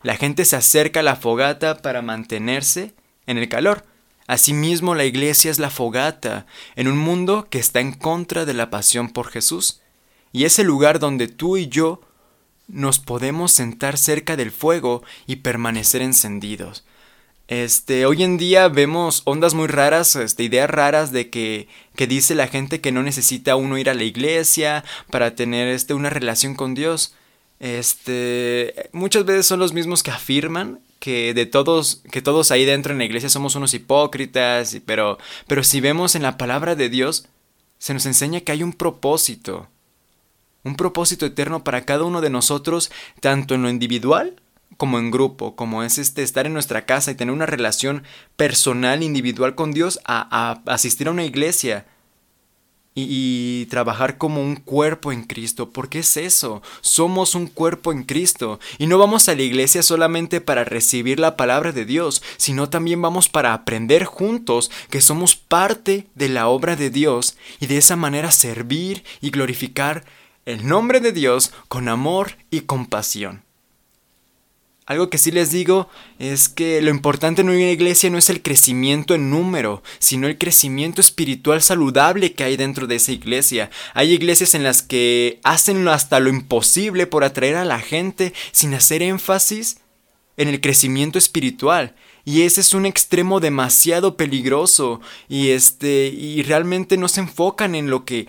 la 0.03 0.15
gente 0.17 0.45
se 0.45 0.55
acerca 0.55 0.99
a 0.99 1.03
la 1.03 1.15
fogata 1.15 1.77
para 1.81 2.01
mantenerse 2.01 2.93
en 3.25 3.37
el 3.37 3.49
calor. 3.49 3.83
Asimismo, 4.27 4.93
la 4.93 5.05
iglesia 5.05 5.49
es 5.49 5.57
la 5.57 5.69
fogata 5.69 6.45
en 6.75 6.89
un 6.89 6.97
mundo 6.97 7.47
que 7.49 7.59
está 7.59 7.79
en 7.79 7.93
contra 7.93 8.45
de 8.45 8.53
la 8.53 8.69
pasión 8.69 9.09
por 9.09 9.29
Jesús, 9.29 9.81
y 10.33 10.43
es 10.43 10.59
el 10.59 10.67
lugar 10.67 10.99
donde 10.99 11.29
tú 11.29 11.57
y 11.57 11.67
yo 11.67 12.01
nos 12.67 12.99
podemos 12.99 13.53
sentar 13.53 13.97
cerca 13.97 14.35
del 14.35 14.51
fuego 14.51 15.01
y 15.25 15.37
permanecer 15.37 16.01
encendidos. 16.01 16.83
Este, 17.47 18.05
hoy 18.05 18.23
en 18.23 18.37
día 18.37 18.67
vemos 18.67 19.21
ondas 19.23 19.53
muy 19.53 19.67
raras, 19.67 20.17
este, 20.17 20.43
ideas 20.43 20.69
raras 20.69 21.13
de 21.13 21.29
que, 21.29 21.69
que 21.95 22.05
dice 22.05 22.35
la 22.35 22.47
gente 22.47 22.81
que 22.81 22.91
no 22.91 23.03
necesita 23.03 23.55
uno 23.55 23.77
ir 23.77 23.89
a 23.89 23.93
la 23.93 24.03
iglesia 24.03 24.83
para 25.09 25.33
tener 25.33 25.69
este, 25.69 25.93
una 25.93 26.09
relación 26.09 26.55
con 26.55 26.75
Dios. 26.75 27.15
Este, 27.59 28.89
muchas 28.91 29.25
veces 29.25 29.45
son 29.45 29.59
los 29.59 29.73
mismos 29.73 30.03
que 30.03 30.11
afirman 30.11 30.79
que 30.99 31.33
de 31.33 31.45
todos, 31.45 32.01
que 32.11 32.21
todos 32.21 32.51
ahí 32.51 32.65
dentro 32.65 32.91
en 32.91 32.99
la 32.99 33.05
iglesia 33.05 33.29
somos 33.29 33.55
unos 33.55 33.73
hipócritas, 33.73 34.77
pero, 34.85 35.17
pero 35.47 35.63
si 35.63 35.79
vemos 35.79 36.15
en 36.15 36.23
la 36.23 36.37
palabra 36.37 36.75
de 36.75 36.89
Dios, 36.89 37.27
se 37.79 37.93
nos 37.93 38.05
enseña 38.05 38.41
que 38.41 38.51
hay 38.51 38.63
un 38.63 38.73
propósito, 38.73 39.67
un 40.63 40.75
propósito 40.75 41.25
eterno 41.25 41.63
para 41.63 41.85
cada 41.85 42.03
uno 42.03 42.21
de 42.21 42.29
nosotros, 42.29 42.91
tanto 43.21 43.55
en 43.55 43.63
lo 43.63 43.69
individual 43.69 44.41
como 44.77 44.99
en 44.99 45.11
grupo, 45.11 45.55
como 45.55 45.83
es 45.83 45.97
este 45.97 46.21
estar 46.23 46.45
en 46.45 46.53
nuestra 46.53 46.85
casa 46.85 47.09
y 47.11 47.15
tener 47.15 47.33
una 47.33 47.45
relación 47.45 48.03
personal, 48.35 49.01
individual 49.01 49.55
con 49.55 49.71
Dios, 49.71 49.99
a, 50.05 50.27
a 50.29 50.73
asistir 50.73 51.07
a 51.07 51.11
una 51.11 51.25
iglesia, 51.25 51.85
y, 52.99 53.67
trabajar 53.67 54.17
como 54.17 54.41
un 54.41 54.55
cuerpo 54.55 55.11
en 55.11 55.23
Cristo, 55.23 55.69
porque 55.69 55.99
es 55.99 56.17
eso, 56.17 56.63
somos 56.81 57.35
un 57.35 57.47
cuerpo 57.47 57.91
en 57.91 58.03
Cristo. 58.03 58.59
Y 58.79 58.87
no 58.87 58.97
vamos 58.97 59.29
a 59.29 59.35
la 59.35 59.43
iglesia 59.43 59.83
solamente 59.83 60.41
para 60.41 60.63
recibir 60.63 61.19
la 61.19 61.37
palabra 61.37 61.71
de 61.71 61.85
Dios, 61.85 62.23
sino 62.37 62.69
también 62.69 63.01
vamos 63.01 63.29
para 63.29 63.53
aprender 63.53 64.05
juntos 64.05 64.71
que 64.89 65.01
somos 65.01 65.35
parte 65.35 66.07
de 66.15 66.29
la 66.29 66.47
obra 66.47 66.75
de 66.75 66.89
Dios 66.89 67.37
y 67.59 67.67
de 67.67 67.77
esa 67.77 67.95
manera 67.95 68.31
servir 68.31 69.03
y 69.21 69.29
glorificar 69.29 70.03
el 70.45 70.65
nombre 70.65 70.99
de 70.99 71.11
Dios 71.11 71.51
con 71.67 71.89
amor 71.89 72.37
y 72.49 72.61
compasión. 72.61 73.46
Algo 74.87 75.09
que 75.09 75.17
sí 75.17 75.31
les 75.31 75.51
digo 75.51 75.89
es 76.17 76.47
que 76.47 76.81
lo 76.81 76.89
importante 76.89 77.41
en 77.41 77.49
una 77.49 77.71
iglesia 77.71 78.09
no 78.09 78.17
es 78.17 78.29
el 78.29 78.41
crecimiento 78.41 79.15
en 79.15 79.29
número, 79.29 79.83
sino 79.99 80.27
el 80.27 80.37
crecimiento 80.37 81.01
espiritual 81.01 81.61
saludable 81.61 82.31
que 82.31 82.45
hay 82.45 82.55
dentro 82.55 82.87
de 82.87 82.95
esa 82.95 83.11
iglesia. 83.11 83.69
Hay 83.93 84.13
iglesias 84.13 84.55
en 84.55 84.63
las 84.63 84.81
que 84.81 85.41
hacen 85.43 85.85
hasta 85.89 86.21
lo 86.21 86.29
imposible 86.29 87.05
por 87.05 87.25
atraer 87.25 87.57
a 87.57 87.65
la 87.65 87.79
gente 87.79 88.33
sin 88.53 88.73
hacer 88.73 89.01
énfasis 89.01 89.81
en 90.37 90.47
el 90.47 90.61
crecimiento 90.61 91.17
espiritual. 91.17 91.93
Y 92.23 92.43
ese 92.43 92.61
es 92.61 92.73
un 92.73 92.85
extremo 92.85 93.41
demasiado 93.41 94.15
peligroso 94.15 95.01
y 95.27 95.49
este 95.49 96.07
y 96.07 96.43
realmente 96.43 96.95
no 96.95 97.09
se 97.09 97.19
enfocan 97.19 97.75
en 97.75 97.89
lo 97.89 98.05
que 98.05 98.27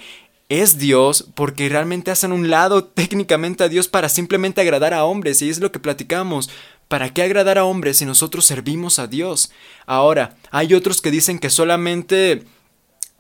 es 0.48 0.78
Dios 0.78 1.26
porque 1.34 1.68
realmente 1.68 2.10
hacen 2.10 2.32
un 2.32 2.50
lado 2.50 2.84
técnicamente 2.84 3.64
a 3.64 3.68
Dios 3.68 3.88
para 3.88 4.08
simplemente 4.08 4.60
agradar 4.60 4.94
a 4.94 5.04
hombres 5.04 5.42
y 5.42 5.50
es 5.50 5.60
lo 5.60 5.72
que 5.72 5.78
platicamos. 5.78 6.50
¿Para 6.88 7.12
qué 7.12 7.22
agradar 7.22 7.58
a 7.58 7.64
hombres 7.64 7.98
si 7.98 8.06
nosotros 8.06 8.46
servimos 8.46 8.98
a 8.98 9.06
Dios? 9.06 9.50
Ahora, 9.84 10.36
hay 10.50 10.72
otros 10.72 11.02
que 11.02 11.10
dicen 11.10 11.38
que 11.38 11.50
solamente 11.50 12.44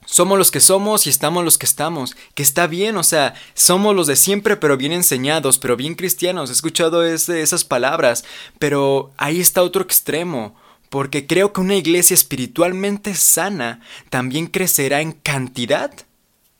somos 0.06 0.38
los 0.38 0.50
que 0.50 0.60
somos 0.60 1.06
y 1.06 1.10
estamos 1.10 1.44
los 1.44 1.58
que 1.58 1.66
estamos, 1.66 2.16
que 2.34 2.42
está 2.42 2.66
bien, 2.66 2.96
o 2.96 3.02
sea, 3.02 3.34
somos 3.52 3.94
los 3.94 4.06
de 4.06 4.16
siempre 4.16 4.56
pero 4.56 4.78
bien 4.78 4.92
enseñados, 4.92 5.58
pero 5.58 5.76
bien 5.76 5.94
cristianos, 5.94 6.48
he 6.48 6.54
escuchado 6.54 7.04
esas 7.04 7.64
palabras, 7.64 8.24
pero 8.58 9.12
ahí 9.18 9.38
está 9.38 9.62
otro 9.62 9.82
extremo, 9.82 10.56
porque 10.88 11.26
creo 11.26 11.52
que 11.52 11.60
una 11.60 11.76
iglesia 11.76 12.14
espiritualmente 12.14 13.14
sana 13.14 13.82
también 14.08 14.46
crecerá 14.46 15.02
en 15.02 15.12
cantidad 15.12 15.92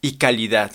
y 0.01 0.13
calidad. 0.13 0.73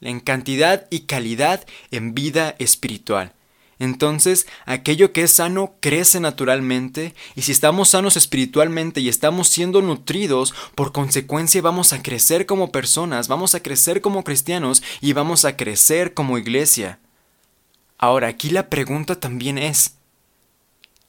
En 0.00 0.20
cantidad 0.20 0.86
y 0.90 1.00
calidad 1.00 1.66
en 1.90 2.14
vida 2.14 2.54
espiritual. 2.58 3.34
Entonces, 3.78 4.46
aquello 4.64 5.12
que 5.12 5.24
es 5.24 5.32
sano 5.32 5.74
crece 5.80 6.20
naturalmente 6.20 7.16
y 7.34 7.42
si 7.42 7.50
estamos 7.50 7.88
sanos 7.88 8.16
espiritualmente 8.16 9.00
y 9.00 9.08
estamos 9.08 9.48
siendo 9.48 9.82
nutridos, 9.82 10.54
por 10.76 10.92
consecuencia 10.92 11.60
vamos 11.62 11.92
a 11.92 12.00
crecer 12.00 12.46
como 12.46 12.70
personas, 12.70 13.26
vamos 13.26 13.56
a 13.56 13.60
crecer 13.60 14.00
como 14.00 14.22
cristianos 14.22 14.84
y 15.00 15.14
vamos 15.14 15.44
a 15.44 15.56
crecer 15.56 16.14
como 16.14 16.38
iglesia. 16.38 17.00
Ahora, 17.98 18.28
aquí 18.28 18.50
la 18.50 18.68
pregunta 18.68 19.18
también 19.18 19.58
es, 19.58 19.96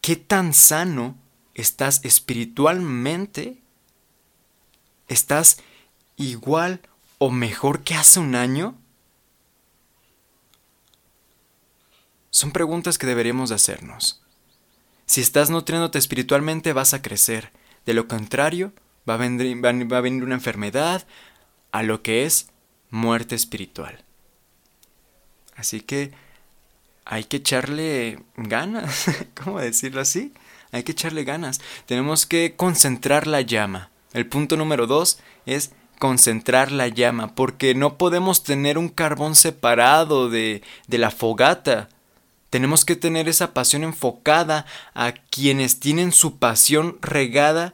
¿qué 0.01 0.15
tan 0.15 0.53
sano 0.55 1.15
estás 1.53 2.01
espiritualmente? 2.03 3.61
¿Estás 5.07 5.57
igual 6.17 6.81
o 7.25 7.31
mejor 7.31 7.85
que 7.85 7.95
hace 7.95 8.19
un 8.19 8.35
año? 8.35 8.75
Son 12.31 12.51
preguntas 12.51 12.97
que 12.97 13.07
deberíamos 13.07 13.47
de 13.47 13.55
hacernos. 13.55 14.21
Si 15.05 15.21
estás 15.21 15.49
nutriéndote 15.49 15.97
espiritualmente 15.99 16.73
vas 16.73 16.93
a 16.93 17.01
crecer. 17.01 17.53
De 17.85 17.93
lo 17.93 18.09
contrario, 18.09 18.73
va 19.09 19.13
a, 19.13 19.17
va 19.17 19.97
a 19.97 20.01
venir 20.01 20.23
una 20.23 20.35
enfermedad 20.35 21.07
a 21.71 21.81
lo 21.81 22.01
que 22.01 22.25
es 22.25 22.49
muerte 22.89 23.35
espiritual. 23.35 24.03
Así 25.55 25.79
que 25.79 26.11
hay 27.05 27.23
que 27.23 27.37
echarle 27.37 28.21
ganas, 28.35 29.05
¿cómo 29.41 29.61
decirlo 29.61 30.01
así? 30.01 30.33
Hay 30.73 30.83
que 30.83 30.91
echarle 30.91 31.23
ganas. 31.23 31.61
Tenemos 31.85 32.25
que 32.25 32.57
concentrar 32.57 33.27
la 33.27 33.39
llama. 33.39 33.91
El 34.11 34.27
punto 34.27 34.57
número 34.57 34.87
dos 34.87 35.19
es 35.45 35.71
concentrar 36.03 36.73
la 36.73 36.89
llama, 36.89 37.33
porque 37.33 37.75
no 37.75 37.97
podemos 37.97 38.43
tener 38.43 38.77
un 38.77 38.89
carbón 38.89 39.35
separado 39.35 40.29
de, 40.29 40.61
de 40.85 40.97
la 40.97 41.11
fogata. 41.11 41.87
Tenemos 42.49 42.83
que 42.83 42.97
tener 42.97 43.29
esa 43.29 43.53
pasión 43.53 43.85
enfocada 43.85 44.65
a 44.93 45.13
quienes 45.13 45.79
tienen 45.79 46.11
su 46.11 46.39
pasión 46.39 46.97
regada. 47.01 47.73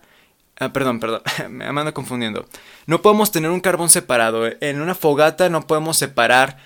Ah, 0.60 0.72
perdón, 0.72 1.00
perdón, 1.00 1.24
me 1.50 1.65
ando 1.65 1.92
confundiendo. 1.96 2.46
No 2.86 3.02
podemos 3.02 3.32
tener 3.32 3.50
un 3.50 3.62
carbón 3.62 3.89
separado. 3.89 4.44
En 4.62 4.80
una 4.80 4.94
fogata 4.94 5.50
no 5.50 5.65
podemos 5.65 5.98
separar, 5.98 6.60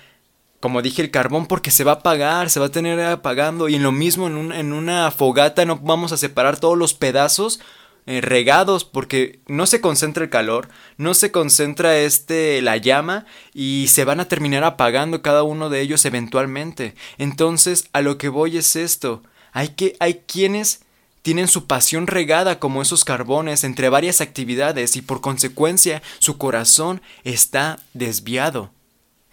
como 0.60 0.82
dije, 0.82 1.00
el 1.00 1.10
carbón 1.10 1.46
porque 1.46 1.70
se 1.70 1.82
va 1.82 1.92
a 1.92 1.94
apagar, 1.94 2.50
se 2.50 2.60
va 2.60 2.66
a 2.66 2.72
tener 2.72 3.00
apagando. 3.00 3.70
Y 3.70 3.76
en 3.76 3.82
lo 3.82 3.90
mismo, 3.90 4.26
en, 4.26 4.52
en 4.52 4.74
una 4.74 5.10
fogata 5.10 5.64
no 5.64 5.76
vamos 5.76 6.12
a 6.12 6.18
separar 6.18 6.60
todos 6.60 6.76
los 6.76 6.92
pedazos 6.92 7.58
eh, 8.06 8.20
regados 8.20 8.84
porque 8.84 9.38
no 9.46 9.66
se 9.66 9.80
concentra 9.80 10.24
el 10.24 10.30
calor, 10.30 10.68
no 10.98 11.14
se 11.14 11.30
concentra 11.30 11.96
este 11.96 12.60
la 12.60 12.76
llama 12.76 13.24
y 13.54 13.86
se 13.88 14.04
van 14.04 14.20
a 14.20 14.28
terminar 14.28 14.62
apagando 14.62 15.22
cada 15.22 15.42
uno 15.42 15.70
de 15.70 15.80
ellos 15.80 16.04
eventualmente. 16.04 16.94
Entonces, 17.16 17.88
a 17.92 18.02
lo 18.02 18.18
que 18.18 18.28
voy 18.28 18.58
es 18.58 18.76
esto, 18.76 19.22
hay 19.52 19.68
que 19.68 19.96
hay 20.00 20.22
quienes 20.26 20.80
tienen 21.22 21.48
su 21.48 21.66
pasión 21.66 22.06
regada 22.06 22.58
como 22.58 22.82
esos 22.82 23.02
carbones 23.02 23.64
entre 23.64 23.88
varias 23.88 24.20
actividades 24.20 24.96
y 24.96 25.00
por 25.00 25.22
consecuencia 25.22 26.02
su 26.18 26.36
corazón 26.36 27.00
está 27.24 27.78
desviado. 27.94 28.70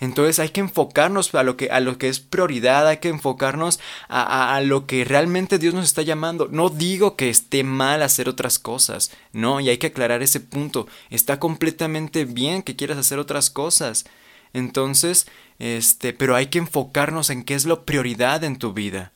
Entonces 0.02 0.40
hay 0.40 0.50
que 0.50 0.62
enfocarnos 0.62 1.34
a 1.36 1.44
lo 1.44 1.56
que, 1.56 1.70
a 1.70 1.80
lo 1.80 2.00
que 2.00 2.10
es 2.10 2.20
prioridad, 2.20 2.88
hay 2.88 2.98
que 2.98 3.10
enfocarnos 3.10 3.80
a, 4.10 4.56
a, 4.56 4.62
lo 4.62 4.88
que 4.88 5.06
realmente 5.06 5.60
Dios 5.60 5.76
nos 5.76 5.86
está 5.86 6.02
llamando. 6.02 6.48
No 6.50 6.70
digo 6.70 7.16
que 7.16 7.30
esté 7.30 7.64
mal 7.64 8.02
hacer 8.02 8.28
otras 8.28 8.58
cosas, 8.58 9.12
no, 9.32 9.60
y 9.60 9.70
hay 9.70 9.78
que 9.78 9.88
aclarar 9.88 10.24
ese 10.24 10.40
punto. 10.40 10.88
Está 11.12 11.40
completamente 11.40 12.26
bien 12.26 12.64
que 12.64 12.76
quieras 12.76 12.98
hacer 12.98 13.20
otras 13.20 13.52
cosas. 13.52 14.06
Entonces, 14.54 15.28
este, 15.60 16.14
pero 16.14 16.36
hay 16.36 16.48
que 16.48 16.58
enfocarnos 16.58 17.30
en 17.30 17.44
qué 17.44 17.54
es 17.54 17.66
lo 17.66 17.86
prioridad 17.86 18.44
en 18.44 18.58
tu 18.58 18.74
vida. 18.74 19.12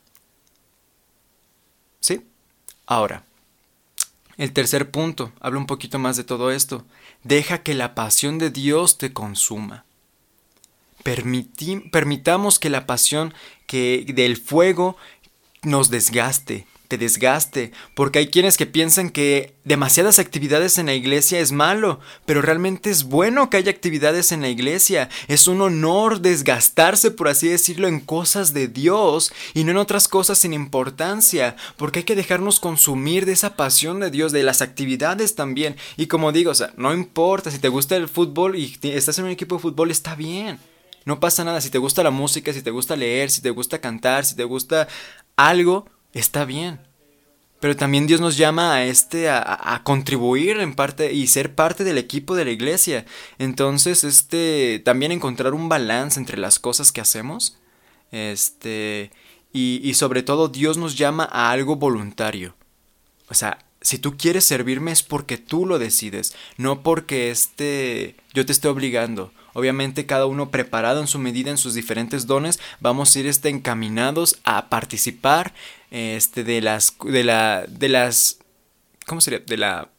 ¿Sí? 1.99 2.21
Ahora, 2.85 3.23
el 4.37 4.53
tercer 4.53 4.91
punto, 4.91 5.31
habla 5.39 5.57
un 5.57 5.65
poquito 5.65 5.97
más 5.97 6.15
de 6.15 6.23
todo 6.23 6.51
esto. 6.51 6.85
Deja 7.23 7.63
que 7.63 7.73
la 7.73 7.95
pasión 7.95 8.37
de 8.37 8.51
Dios 8.51 8.99
te 8.99 9.13
consuma 9.13 9.83
permitamos 11.05 12.57
que 12.57 12.71
la 12.71 12.87
pasión 12.87 13.33
que 13.67 14.05
del 14.15 14.37
fuego 14.37 14.97
nos 15.61 15.91
desgaste, 15.91 16.65
te 16.87 16.97
desgaste, 16.97 17.71
porque 17.93 18.19
hay 18.19 18.27
quienes 18.27 18.57
que 18.57 18.65
piensan 18.65 19.11
que 19.11 19.53
demasiadas 19.65 20.17
actividades 20.17 20.79
en 20.79 20.87
la 20.87 20.95
iglesia 20.95 21.39
es 21.39 21.51
malo, 21.51 21.99
pero 22.25 22.41
realmente 22.41 22.89
es 22.89 23.03
bueno 23.03 23.49
que 23.49 23.57
haya 23.57 23.71
actividades 23.71 24.31
en 24.31 24.41
la 24.41 24.49
iglesia, 24.49 25.09
es 25.27 25.47
un 25.47 25.61
honor 25.61 26.21
desgastarse, 26.21 27.11
por 27.11 27.27
así 27.27 27.49
decirlo, 27.49 27.87
en 27.87 27.99
cosas 27.99 28.53
de 28.53 28.67
Dios 28.67 29.31
y 29.53 29.63
no 29.63 29.71
en 29.71 29.77
otras 29.77 30.07
cosas 30.07 30.39
sin 30.39 30.53
importancia, 30.53 31.55
porque 31.77 31.99
hay 31.99 32.05
que 32.05 32.15
dejarnos 32.15 32.59
consumir 32.59 33.27
de 33.27 33.33
esa 33.33 33.55
pasión 33.55 33.99
de 33.99 34.09
Dios, 34.09 34.31
de 34.31 34.41
las 34.41 34.63
actividades 34.63 35.35
también, 35.35 35.75
y 35.97 36.07
como 36.07 36.31
digo, 36.31 36.49
o 36.49 36.55
sea, 36.55 36.73
no 36.77 36.95
importa 36.95 37.51
si 37.51 37.59
te 37.59 37.69
gusta 37.69 37.95
el 37.95 38.07
fútbol 38.07 38.55
y 38.55 38.75
estás 38.81 39.19
en 39.19 39.25
un 39.25 39.31
equipo 39.31 39.55
de 39.55 39.61
fútbol, 39.61 39.91
está 39.91 40.15
bien. 40.15 40.59
No 41.05 41.19
pasa 41.19 41.43
nada, 41.43 41.61
si 41.61 41.69
te 41.69 41.77
gusta 41.77 42.03
la 42.03 42.09
música, 42.09 42.51
si 42.51 42.63
te 42.63 42.71
gusta 42.71 42.95
leer, 42.95 43.29
si 43.29 43.41
te 43.41 43.51
gusta 43.51 43.79
cantar, 43.79 44.25
si 44.25 44.35
te 44.35 44.43
gusta 44.43 44.87
algo, 45.35 45.87
está 46.13 46.45
bien. 46.45 46.79
Pero 47.59 47.75
también 47.75 48.07
Dios 48.07 48.19
nos 48.21 48.37
llama 48.37 48.73
a 48.73 48.85
este 48.85 49.29
a, 49.29 49.81
contribuir 49.83 50.59
en 50.59 50.75
parte 50.75 51.13
y 51.13 51.27
ser 51.27 51.55
parte 51.55 51.83
del 51.83 51.97
equipo 51.97 52.35
de 52.35 52.45
la 52.45 52.51
iglesia. 52.51 53.05
Entonces, 53.37 54.03
este 54.03 54.81
también 54.83 55.11
encontrar 55.11 55.53
un 55.53 55.69
balance 55.69 56.19
entre 56.19 56.37
las 56.37 56.59
cosas 56.59 56.91
que 56.91 57.01
hacemos. 57.01 57.57
Este 58.11 59.11
y, 59.53 59.79
y 59.83 59.93
sobre 59.93 60.21
todo 60.21 60.49
Dios 60.49 60.77
nos 60.77 60.97
llama 60.97 61.29
a 61.31 61.51
algo 61.51 61.75
voluntario. 61.75 62.55
O 63.29 63.33
sea, 63.33 63.59
si 63.81 63.99
tú 63.99 64.17
quieres 64.17 64.43
servirme 64.43 64.91
es 64.91 65.03
porque 65.03 65.37
tú 65.37 65.65
lo 65.65 65.79
decides, 65.79 66.35
no 66.57 66.83
porque 66.83 67.31
este 67.31 68.15
yo 68.33 68.45
te 68.45 68.51
esté 68.51 68.67
obligando 68.67 69.31
obviamente 69.55 70.05
cada 70.05 70.27
uno 70.27 70.51
preparado 70.51 71.01
en 71.01 71.07
su 71.07 71.17
medida, 71.17 71.49
en 71.49 71.57
sus 71.57 71.73
diferentes 71.73 72.27
dones, 72.27 72.59
vamos 72.79 73.15
a 73.15 73.19
ir 73.19 73.25
este, 73.25 73.49
encaminados 73.49 74.37
a 74.43 74.69
participar 74.69 75.53
este, 75.89 76.43
de 76.43 76.61
las, 76.61 76.95
de 77.03 77.23
la, 77.23 77.65
de 77.67 77.89
las, 77.89 78.37
¿cómo 79.07 79.21
sería? 79.21 79.39
De 79.39 79.57
la 79.57 79.89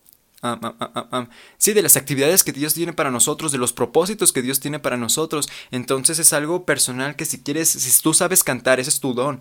sí, 1.59 1.73
de 1.73 1.83
las 1.83 1.97
actividades 1.97 2.45
que 2.45 2.53
Dios 2.53 2.75
tiene 2.75 2.93
para 2.93 3.11
nosotros, 3.11 3.51
de 3.51 3.59
los 3.59 3.73
propósitos 3.73 4.33
que 4.33 4.43
Dios 4.43 4.61
tiene 4.61 4.79
para 4.79 4.97
nosotros. 4.97 5.49
Entonces 5.71 6.19
es 6.19 6.33
algo 6.33 6.65
personal 6.65 7.17
que 7.17 7.25
si 7.25 7.43
quieres, 7.43 7.69
si 7.69 8.03
tú 8.03 8.15
sabes 8.15 8.45
cantar, 8.45 8.79
ese 8.79 8.91
es 8.91 9.01
tu 9.01 9.15
don 9.15 9.41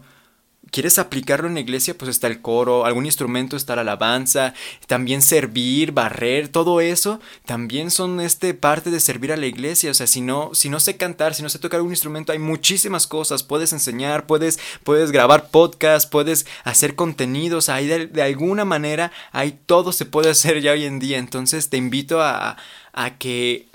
quieres 0.71 0.99
aplicarlo 0.99 1.47
en 1.47 1.53
la 1.53 1.59
iglesia, 1.59 1.97
pues 1.97 2.09
está 2.09 2.27
el 2.27 2.41
coro, 2.41 2.85
algún 2.85 3.05
instrumento 3.05 3.55
está 3.55 3.75
la 3.75 3.81
alabanza, 3.81 4.53
también 4.87 5.21
servir, 5.21 5.91
barrer, 5.91 6.47
todo 6.49 6.81
eso 6.81 7.19
también 7.45 7.91
son 7.91 8.19
este 8.19 8.53
parte 8.53 8.91
de 8.91 8.99
servir 8.99 9.31
a 9.31 9.37
la 9.37 9.45
iglesia, 9.45 9.91
o 9.91 9.93
sea, 9.93 10.07
si 10.07 10.21
no 10.21 10.51
si 10.53 10.69
no 10.69 10.79
sé 10.79 10.97
cantar, 10.97 11.33
si 11.33 11.43
no 11.43 11.49
sé 11.49 11.59
tocar 11.59 11.81
un 11.81 11.91
instrumento, 11.91 12.31
hay 12.31 12.39
muchísimas 12.39 13.07
cosas, 13.07 13.43
puedes 13.43 13.73
enseñar, 13.73 14.25
puedes 14.25 14.59
puedes 14.83 15.11
grabar 15.11 15.49
podcast, 15.49 16.11
puedes 16.11 16.45
hacer 16.63 16.95
contenidos, 16.95 17.69
ahí 17.69 17.87
de, 17.87 18.07
de, 18.07 18.21
alguna 18.21 18.65
manera 18.65 19.11
ahí 19.31 19.57
todo 19.65 19.91
se 19.91 20.05
puede 20.05 20.29
hacer 20.31 20.61
ya 20.61 20.71
hoy 20.71 20.85
en 20.85 20.99
día, 20.99 21.17
entonces 21.17 21.69
te 21.69 21.77
invito 21.77 22.21
a 22.21 22.57
a 22.95 23.17
que 23.17 23.67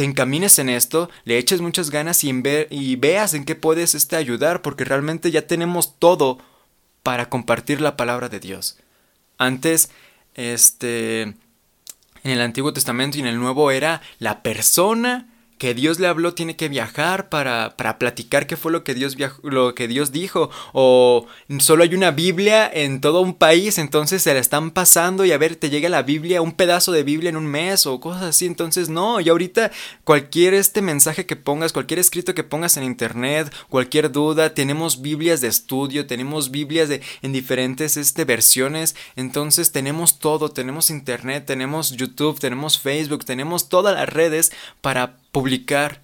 te 0.00 0.06
encamines 0.06 0.58
en 0.58 0.70
esto, 0.70 1.10
le 1.24 1.36
eches 1.36 1.60
muchas 1.60 1.90
ganas 1.90 2.24
y, 2.24 2.96
veas 2.96 3.34
en 3.34 3.44
qué 3.44 3.54
puedes 3.54 3.94
este, 3.94 4.16
ayudar, 4.16 4.62
porque 4.62 4.86
realmente 4.86 5.30
ya 5.30 5.46
tenemos 5.46 5.98
todo 5.98 6.38
para 7.02 7.28
compartir 7.28 7.82
la 7.82 7.98
palabra 7.98 8.30
de 8.30 8.40
Dios. 8.40 8.78
Antes, 9.36 9.90
este, 10.36 11.20
en 11.20 11.36
el 12.22 12.40
Antiguo 12.40 12.72
Testamento 12.72 13.18
y 13.18 13.20
en 13.20 13.26
el 13.26 13.38
Nuevo 13.38 13.70
era 13.70 14.00
la 14.18 14.42
persona 14.42 15.28
que 15.60 15.74
Dios 15.74 16.00
le 16.00 16.06
habló 16.06 16.32
tiene 16.32 16.56
que 16.56 16.70
viajar 16.70 17.28
para, 17.28 17.76
para 17.76 17.98
platicar 17.98 18.46
qué 18.46 18.56
fue 18.56 18.72
lo 18.72 18.82
que, 18.82 18.94
Dios 18.94 19.18
lo 19.42 19.74
que 19.74 19.88
Dios 19.88 20.10
dijo. 20.10 20.48
O 20.72 21.26
solo 21.58 21.82
hay 21.82 21.94
una 21.94 22.12
Biblia 22.12 22.68
en 22.72 23.02
todo 23.02 23.20
un 23.20 23.34
país, 23.34 23.76
entonces 23.76 24.22
se 24.22 24.32
la 24.32 24.40
están 24.40 24.70
pasando 24.70 25.26
y 25.26 25.32
a 25.32 25.38
ver, 25.38 25.56
te 25.56 25.68
llega 25.68 25.90
la 25.90 26.02
Biblia, 26.02 26.40
un 26.40 26.52
pedazo 26.52 26.92
de 26.92 27.02
Biblia 27.02 27.28
en 27.28 27.36
un 27.36 27.44
mes 27.44 27.84
o 27.84 28.00
cosas 28.00 28.22
así. 28.22 28.46
Entonces, 28.46 28.88
no, 28.88 29.20
y 29.20 29.28
ahorita 29.28 29.70
cualquier 30.04 30.54
este 30.54 30.80
mensaje 30.80 31.26
que 31.26 31.36
pongas, 31.36 31.74
cualquier 31.74 31.98
escrito 32.00 32.34
que 32.34 32.42
pongas 32.42 32.78
en 32.78 32.84
internet, 32.84 33.52
cualquier 33.68 34.10
duda, 34.10 34.54
tenemos 34.54 35.02
Biblias 35.02 35.42
de 35.42 35.48
estudio, 35.48 36.06
tenemos 36.06 36.50
Biblias 36.50 36.88
de, 36.88 37.02
en 37.20 37.34
diferentes 37.34 37.98
este, 37.98 38.24
versiones. 38.24 38.96
Entonces 39.14 39.72
tenemos 39.72 40.20
todo, 40.20 40.48
tenemos 40.48 40.88
internet, 40.88 41.44
tenemos 41.44 41.90
YouTube, 41.90 42.40
tenemos 42.40 42.78
Facebook, 42.78 43.26
tenemos 43.26 43.68
todas 43.68 43.94
las 43.94 44.08
redes 44.08 44.52
para 44.80 45.18
publicar 45.32 46.00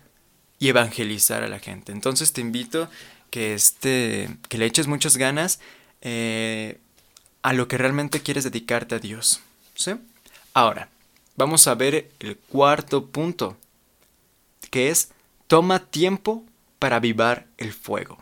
y 0.58 0.68
evangelizar 0.68 1.42
a 1.42 1.48
la 1.48 1.58
gente. 1.58 1.92
Entonces 1.92 2.32
te 2.32 2.40
invito 2.40 2.88
que, 3.30 3.54
este, 3.54 4.28
que 4.48 4.58
le 4.58 4.66
eches 4.66 4.86
muchas 4.86 5.16
ganas 5.16 5.60
eh, 6.00 6.80
a 7.42 7.52
lo 7.52 7.68
que 7.68 7.78
realmente 7.78 8.22
quieres 8.22 8.44
dedicarte 8.44 8.94
a 8.94 8.98
Dios. 8.98 9.40
¿sí? 9.74 9.92
Ahora, 10.54 10.88
vamos 11.36 11.66
a 11.66 11.74
ver 11.74 12.10
el 12.20 12.36
cuarto 12.36 13.06
punto, 13.06 13.56
que 14.70 14.90
es 14.90 15.10
toma 15.46 15.78
tiempo 15.78 16.44
para 16.78 16.96
avivar 16.96 17.46
el 17.58 17.72
fuego. 17.72 18.18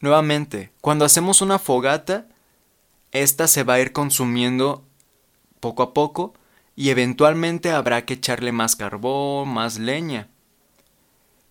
Nuevamente, 0.00 0.70
cuando 0.80 1.04
hacemos 1.04 1.42
una 1.42 1.58
fogata, 1.58 2.26
esta 3.12 3.48
se 3.48 3.64
va 3.64 3.74
a 3.74 3.80
ir 3.80 3.92
consumiendo 3.92 4.84
poco 5.60 5.82
a 5.82 5.92
poco 5.92 6.34
y 6.78 6.90
eventualmente 6.90 7.72
habrá 7.72 8.04
que 8.04 8.14
echarle 8.14 8.52
más 8.52 8.76
carbón, 8.76 9.48
más 9.48 9.80
leña. 9.80 10.28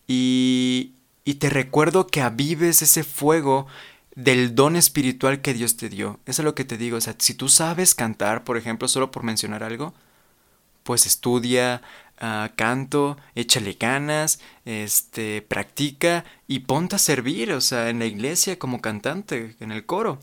Y, 0.08 0.94
y 1.26 1.34
te 1.34 1.50
recuerdo 1.50 2.08
que 2.08 2.22
avives 2.22 2.82
ese 2.82 3.04
fuego 3.04 3.68
del 4.16 4.56
don 4.56 4.78
espiritual 4.78 5.42
que 5.42 5.54
Dios 5.54 5.76
te 5.76 5.90
dio. 5.90 6.22
Eso 6.26 6.44
es 6.44 6.46
lo 6.46 6.56
que 6.56 6.64
te 6.64 6.78
digo. 6.78 6.96
O 6.96 7.02
sea, 7.02 7.14
si 7.20 7.34
tú 7.34 7.50
sabes 7.50 7.94
cantar, 7.94 8.46
por 8.46 8.56
ejemplo, 8.56 8.88
solo 8.88 9.12
por 9.12 9.24
mencionar 9.24 9.64
algo, 9.64 9.94
pues 10.84 11.06
estudia, 11.06 11.82
uh, 12.22 12.48
canto, 12.56 13.18
échale 13.36 13.74
ganas, 13.78 14.40
este, 14.64 15.42
practica 15.42 16.24
y 16.48 16.60
ponte 16.60 16.96
a 16.96 17.00
servir, 17.00 17.52
o 17.52 17.60
sea, 17.60 17.90
en 17.90 18.00
la 18.00 18.06
iglesia 18.06 18.58
como 18.58 18.80
cantante, 18.80 19.58
en 19.60 19.74
el 19.74 19.86
coro. 19.86 20.20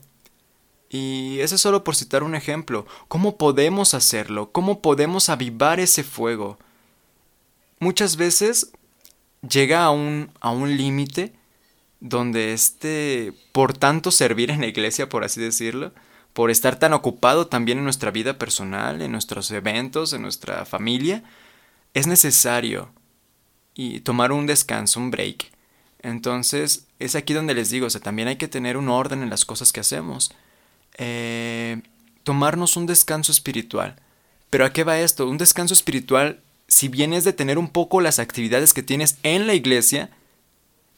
Y 0.95 1.41
eso 1.41 1.55
es 1.55 1.61
solo 1.61 1.83
por 1.83 1.97
citar 1.97 2.23
un 2.23 2.35
ejemplo. 2.35 2.85
¿Cómo 3.09 3.37
podemos 3.37 3.93
hacerlo? 3.93 4.53
¿Cómo 4.53 4.81
podemos 4.81 5.27
avivar 5.27 5.81
ese 5.81 6.03
fuego? 6.03 6.57
Muchas 7.79 8.15
veces 8.15 8.71
llega 9.41 9.83
a 9.83 9.89
un, 9.89 10.31
a 10.39 10.51
un 10.51 10.77
límite 10.77 11.33
donde 11.99 12.53
este, 12.53 13.33
por 13.51 13.77
tanto 13.77 14.09
servir 14.09 14.51
en 14.51 14.61
la 14.61 14.67
iglesia, 14.67 15.09
por 15.09 15.25
así 15.25 15.41
decirlo, 15.41 15.91
por 16.31 16.49
estar 16.49 16.79
tan 16.79 16.93
ocupado 16.93 17.47
también 17.47 17.79
en 17.79 17.83
nuestra 17.83 18.11
vida 18.11 18.37
personal, 18.37 19.01
en 19.01 19.11
nuestros 19.11 19.51
eventos, 19.51 20.13
en 20.13 20.21
nuestra 20.21 20.63
familia, 20.63 21.25
es 21.93 22.07
necesario 22.07 22.89
y 23.73 23.99
tomar 23.99 24.31
un 24.31 24.47
descanso, 24.47 25.01
un 25.01 25.11
break. 25.11 25.51
Entonces, 25.99 26.87
es 26.99 27.15
aquí 27.15 27.33
donde 27.33 27.53
les 27.53 27.69
digo, 27.69 27.87
o 27.87 27.89
sea, 27.89 27.99
también 27.99 28.29
hay 28.29 28.37
que 28.37 28.47
tener 28.47 28.77
un 28.77 28.87
orden 28.87 29.23
en 29.23 29.29
las 29.29 29.43
cosas 29.43 29.73
que 29.73 29.81
hacemos. 29.81 30.31
Eh, 30.97 31.81
tomarnos 32.23 32.77
un 32.77 32.85
descanso 32.85 33.31
espiritual. 33.31 33.95
Pero 34.49 34.65
¿a 34.65 34.73
qué 34.73 34.83
va 34.83 34.99
esto? 34.99 35.27
Un 35.27 35.37
descanso 35.37 35.73
espiritual, 35.73 36.39
si 36.67 36.87
bien 36.87 37.13
es 37.13 37.23
de 37.23 37.33
tener 37.33 37.57
un 37.57 37.69
poco 37.69 38.01
las 38.01 38.19
actividades 38.19 38.73
que 38.73 38.83
tienes 38.83 39.17
en 39.23 39.47
la 39.47 39.53
iglesia, 39.53 40.09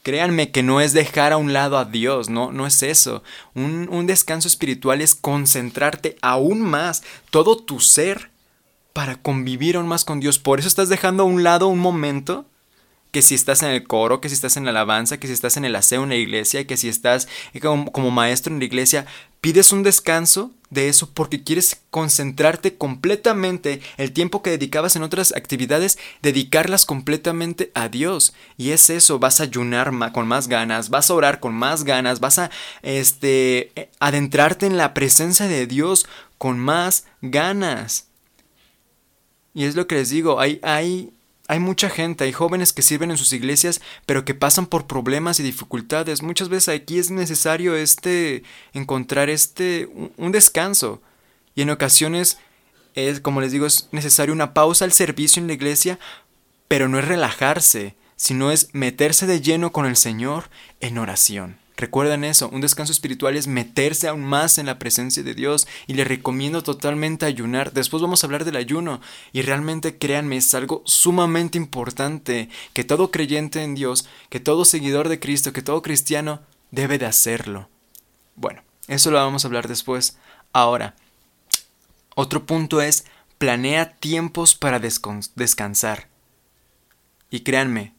créanme 0.03 0.51
que 0.51 0.63
no 0.63 0.79
es 0.79 0.93
dejar 0.93 1.33
a 1.33 1.37
un 1.37 1.53
lado 1.53 1.77
a 1.77 1.85
Dios, 1.85 2.29
no, 2.29 2.51
no 2.51 2.65
es 2.65 2.81
eso. 2.83 3.23
Un, 3.55 3.89
un 3.91 4.07
descanso 4.07 4.47
espiritual 4.47 5.01
es 5.01 5.15
concentrarte 5.15 6.17
aún 6.21 6.61
más 6.61 7.03
todo 7.29 7.57
tu 7.57 7.79
ser 7.79 8.31
para 8.93 9.21
convivir 9.21 9.75
aún 9.75 9.87
más 9.87 10.05
con 10.05 10.19
Dios. 10.19 10.39
Por 10.39 10.59
eso 10.59 10.67
estás 10.67 10.89
dejando 10.89 11.23
a 11.23 11.25
un 11.25 11.43
lado 11.43 11.67
un 11.67 11.79
momento 11.79 12.45
que 13.11 13.21
si 13.21 13.35
estás 13.35 13.63
en 13.63 13.69
el 13.69 13.83
coro, 13.85 14.21
que 14.21 14.29
si 14.29 14.35
estás 14.35 14.57
en 14.57 14.65
la 14.65 14.71
alabanza, 14.71 15.17
que 15.17 15.27
si 15.27 15.33
estás 15.33 15.57
en 15.57 15.65
el 15.65 15.75
aseo 15.75 16.03
en 16.03 16.09
la 16.09 16.15
iglesia, 16.15 16.67
que 16.67 16.77
si 16.77 16.89
estás 16.89 17.27
como, 17.61 17.91
como, 17.91 18.11
maestro 18.11 18.53
en 18.53 18.59
la 18.59 18.65
iglesia, 18.65 19.05
pides 19.41 19.71
un 19.71 19.83
descanso 19.83 20.51
de 20.69 20.89
eso 20.89 21.09
porque 21.13 21.43
quieres 21.43 21.81
concentrarte 21.89 22.75
completamente 22.75 23.81
el 23.95 24.11
tiempo 24.11 24.41
que 24.41 24.49
dedicabas 24.49 24.95
en 24.95 25.03
otras 25.03 25.33
actividades, 25.35 25.97
dedicarlas 26.21 26.85
completamente 26.85 27.71
a 27.73 27.87
Dios. 27.87 28.33
Y 28.57 28.71
es 28.71 28.89
eso, 28.89 29.19
vas 29.19 29.39
a 29.39 29.43
ayunar 29.43 29.91
con 30.11 30.27
más 30.27 30.47
ganas, 30.47 30.89
vas 30.89 31.09
a 31.09 31.13
orar 31.13 31.39
con 31.39 31.53
más 31.53 31.83
ganas, 31.85 32.19
vas 32.19 32.39
a 32.39 32.51
este 32.81 33.71
adentrarte 33.99 34.65
en 34.65 34.77
la 34.77 34.93
presencia 34.93 35.47
de 35.47 35.67
Dios 35.67 36.05
con 36.37 36.59
más 36.59 37.05
ganas. 37.21 38.07
Y 39.53 39.63
es 39.63 39.75
lo 39.75 39.87
que 39.87 39.95
les 39.95 40.09
digo, 40.09 40.39
hay, 40.39 40.59
hay 40.61 41.11
hay 41.47 41.59
mucha 41.59 41.89
gente, 41.89 42.25
hay 42.25 42.33
jóvenes 42.33 42.73
que 42.73 42.81
sirven 42.81 43.11
en 43.11 43.17
sus 43.17 43.31
iglesias, 43.31 43.81
pero 44.05 44.25
que 44.25 44.33
pasan 44.33 44.65
por 44.65 44.85
problemas 44.85 45.39
y 45.39 45.43
dificultades. 45.43 46.21
Muchas 46.21 46.49
veces 46.49 46.75
aquí 46.75 46.99
es 46.99 47.09
necesario 47.09 47.75
este 47.75 48.43
encontrar 48.73 49.29
este 49.29 49.89
un 50.17 50.31
descanso. 50.31 51.01
Y 51.55 51.61
en 51.61 51.69
ocasiones 51.69 52.37
es, 52.95 53.21
como 53.21 53.41
les 53.41 53.51
digo, 53.51 53.65
es 53.65 53.87
necesario 53.91 54.33
una 54.33 54.53
pausa 54.53 54.83
al 54.83 54.91
servicio 54.91 55.41
en 55.41 55.47
la 55.47 55.53
iglesia, 55.53 55.99
pero 56.67 56.89
no 56.89 56.99
es 56.99 57.05
relajarse, 57.05 57.95
sino 58.17 58.51
es 58.51 58.69
meterse 58.73 59.25
de 59.25 59.39
lleno 59.39 59.71
con 59.71 59.85
el 59.85 59.95
Señor 59.95 60.49
en 60.81 60.97
oración. 60.97 61.57
Recuerden 61.77 62.23
eso, 62.23 62.49
un 62.49 62.61
descanso 62.61 62.91
espiritual 62.91 63.37
es 63.37 63.45
meterse 63.45 64.07
aún 64.07 64.23
más 64.23 64.57
en 64.57 64.65
la 64.65 64.79
presencia 64.79 65.21
de 65.21 65.35
Dios 65.35 65.67
y 65.85 65.93
les 65.93 66.07
recomiendo 66.07 66.63
totalmente 66.63 67.27
ayunar. 67.27 67.71
Después 67.71 68.01
vamos 68.01 68.23
a 68.23 68.27
hablar 68.27 68.45
del 68.45 68.55
ayuno 68.55 68.99
y 69.31 69.43
realmente 69.43 69.99
créanme, 69.99 70.37
es 70.37 70.55
algo 70.55 70.81
sumamente 70.85 71.59
importante 71.59 72.49
que 72.73 72.83
todo 72.83 73.11
creyente 73.11 73.61
en 73.61 73.75
Dios, 73.75 74.09
que 74.29 74.39
todo 74.39 74.65
seguidor 74.65 75.07
de 75.07 75.19
Cristo, 75.19 75.53
que 75.53 75.61
todo 75.61 75.83
cristiano 75.83 76.41
debe 76.71 76.97
de 76.97 77.05
hacerlo. 77.05 77.69
Bueno, 78.35 78.63
eso 78.87 79.11
lo 79.11 79.17
vamos 79.17 79.45
a 79.45 79.47
hablar 79.47 79.67
después. 79.67 80.17
Ahora, 80.53 80.95
otro 82.15 82.47
punto 82.47 82.81
es 82.81 83.05
planea 83.37 83.97
tiempos 83.97 84.55
para 84.55 84.79
descansar. 84.79 86.07
Y 87.29 87.41
créanme, 87.41 87.93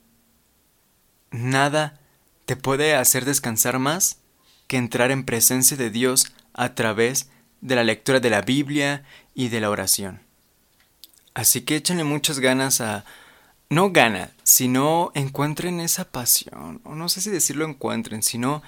nada 1.30 2.00
te 2.48 2.56
puede 2.56 2.94
hacer 2.94 3.26
descansar 3.26 3.78
más 3.78 4.20
que 4.68 4.78
entrar 4.78 5.10
en 5.10 5.26
presencia 5.26 5.76
de 5.76 5.90
Dios 5.90 6.32
a 6.54 6.74
través 6.74 7.28
de 7.60 7.76
la 7.76 7.84
lectura 7.84 8.20
de 8.20 8.30
la 8.30 8.40
Biblia 8.40 9.04
y 9.34 9.50
de 9.50 9.60
la 9.60 9.68
oración. 9.68 10.22
Así 11.34 11.60
que 11.60 11.76
échenle 11.76 12.04
muchas 12.04 12.38
ganas 12.38 12.80
a... 12.80 13.04
No 13.68 13.92
gana, 13.92 14.30
sino 14.44 15.12
encuentren 15.14 15.78
esa 15.78 16.06
pasión, 16.06 16.80
o 16.84 16.94
no 16.94 17.10
sé 17.10 17.20
si 17.20 17.28
decirlo 17.28 17.66
encuentren, 17.66 18.22
sino 18.22 18.62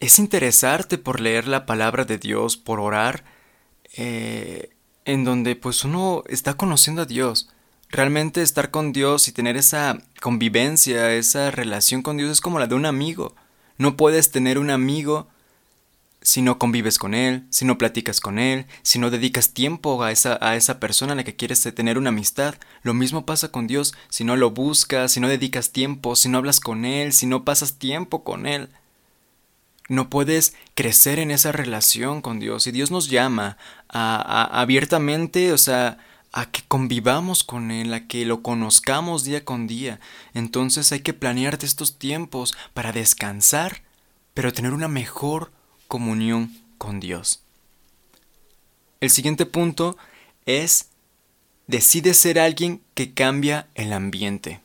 es 0.00 0.18
interesarte 0.18 0.96
por 0.96 1.20
leer 1.20 1.46
la 1.46 1.66
palabra 1.66 2.06
de 2.06 2.16
Dios, 2.16 2.56
por 2.56 2.80
orar, 2.80 3.24
eh, 3.98 4.70
en 5.04 5.24
donde 5.24 5.56
pues 5.56 5.84
uno 5.84 6.24
está 6.26 6.54
conociendo 6.54 7.02
a 7.02 7.04
Dios. 7.04 7.50
Realmente 7.96 8.42
estar 8.42 8.70
con 8.70 8.92
Dios 8.92 9.26
y 9.26 9.32
tener 9.32 9.56
esa 9.56 9.96
convivencia, 10.20 11.14
esa 11.14 11.50
relación 11.50 12.02
con 12.02 12.18
Dios 12.18 12.30
es 12.30 12.42
como 12.42 12.58
la 12.58 12.66
de 12.66 12.74
un 12.74 12.84
amigo. 12.84 13.34
No 13.78 13.96
puedes 13.96 14.30
tener 14.30 14.58
un 14.58 14.68
amigo 14.68 15.28
si 16.20 16.42
no 16.42 16.58
convives 16.58 16.98
con 16.98 17.14
él, 17.14 17.46
si 17.48 17.64
no 17.64 17.78
platicas 17.78 18.20
con 18.20 18.38
él, 18.38 18.66
si 18.82 18.98
no 18.98 19.08
dedicas 19.08 19.54
tiempo 19.54 20.02
a 20.02 20.12
esa, 20.12 20.36
a 20.42 20.56
esa 20.56 20.78
persona 20.78 21.14
a 21.14 21.16
la 21.16 21.24
que 21.24 21.36
quieres 21.36 21.62
tener 21.74 21.96
una 21.96 22.10
amistad. 22.10 22.56
Lo 22.82 22.92
mismo 22.92 23.24
pasa 23.24 23.50
con 23.50 23.66
Dios, 23.66 23.94
si 24.10 24.24
no 24.24 24.36
lo 24.36 24.50
buscas, 24.50 25.12
si 25.12 25.20
no 25.20 25.28
dedicas 25.28 25.72
tiempo, 25.72 26.16
si 26.16 26.28
no 26.28 26.36
hablas 26.36 26.60
con 26.60 26.84
él, 26.84 27.14
si 27.14 27.24
no 27.24 27.46
pasas 27.46 27.78
tiempo 27.78 28.24
con 28.24 28.46
él. 28.46 28.68
No 29.88 30.10
puedes 30.10 30.54
crecer 30.74 31.18
en 31.18 31.30
esa 31.30 31.50
relación 31.50 32.20
con 32.20 32.40
Dios. 32.40 32.66
Y 32.66 32.72
Dios 32.72 32.90
nos 32.90 33.08
llama 33.08 33.56
a, 33.88 34.60
abiertamente, 34.60 35.54
o 35.54 35.58
sea, 35.58 35.96
a 36.36 36.44
que 36.44 36.62
convivamos 36.68 37.44
con 37.44 37.70
Él, 37.70 37.94
a 37.94 38.06
que 38.06 38.26
lo 38.26 38.42
conozcamos 38.42 39.24
día 39.24 39.46
con 39.46 39.66
día. 39.66 40.00
Entonces 40.34 40.92
hay 40.92 41.00
que 41.00 41.14
planearte 41.14 41.64
estos 41.64 41.98
tiempos 41.98 42.54
para 42.74 42.92
descansar, 42.92 43.80
pero 44.34 44.52
tener 44.52 44.74
una 44.74 44.86
mejor 44.86 45.50
comunión 45.88 46.54
con 46.76 47.00
Dios. 47.00 47.42
El 49.00 49.08
siguiente 49.08 49.46
punto 49.46 49.96
es 50.44 50.90
decide 51.68 52.12
ser 52.12 52.38
alguien 52.38 52.82
que 52.92 53.14
cambia 53.14 53.68
el 53.74 53.94
ambiente. 53.94 54.60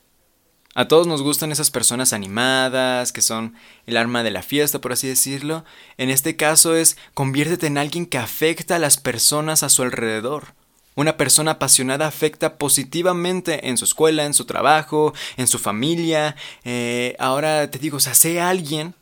A 0.76 0.90
todos 0.90 1.08
nos 1.08 1.22
gustan 1.22 1.54
esas 1.54 1.72
personas 1.72 2.12
animadas, 2.12 3.14
que 3.14 3.22
son 3.22 3.56
el 3.86 3.96
arma 3.96 4.24
de 4.24 4.32
la 4.32 4.44
fiesta, 4.44 4.82
por 4.82 4.92
así 4.92 5.08
decirlo. 5.08 5.64
En 5.96 6.10
este 6.10 6.36
caso 6.36 6.76
es 6.76 6.98
conviértete 7.14 7.68
en 7.68 7.78
alguien 7.78 8.06
que 8.06 8.18
afecta 8.18 8.76
a 8.76 8.80
las 8.80 8.98
personas 8.98 9.64
a 9.64 9.70
su 9.70 9.84
alrededor. 9.84 10.54
Una 10.96 11.16
persona 11.16 11.52
apasionada 11.52 12.06
afecta 12.08 12.58
positivamente 12.58 13.70
en 13.70 13.78
su 13.78 13.86
escuela, 13.86 14.26
en 14.26 14.34
su 14.34 14.46
trabajo, 14.46 15.14
en 15.38 15.48
su 15.48 15.58
familia. 15.58 16.36
Eh, 16.66 17.16
ahora 17.18 17.72
te 17.72 17.80
digo, 17.80 17.98
o 17.98 18.02
sea, 18.02 18.14
sé 18.14 18.42
alguien 18.42 18.94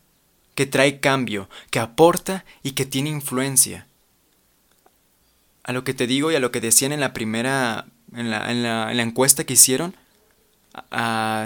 que 0.54 0.66
trae 0.66 1.00
cambio, 1.00 1.48
que 1.70 1.80
aporta 1.80 2.44
y 2.62 2.72
que 2.72 2.86
tiene 2.86 3.10
influencia. 3.10 3.86
A 5.64 5.72
lo 5.72 5.84
que 5.84 5.94
te 5.94 6.06
digo 6.06 6.30
y 6.30 6.36
a 6.36 6.40
lo 6.40 6.52
que 6.52 6.60
decían 6.60 6.92
en 6.92 7.00
la 7.00 7.12
primera, 7.12 7.86
en 8.14 8.30
la, 8.30 8.50
en 8.50 8.62
la, 8.62 8.90
en 8.90 8.96
la 8.96 9.02
encuesta 9.02 9.44
que 9.44 9.54
hicieron, 9.54 9.94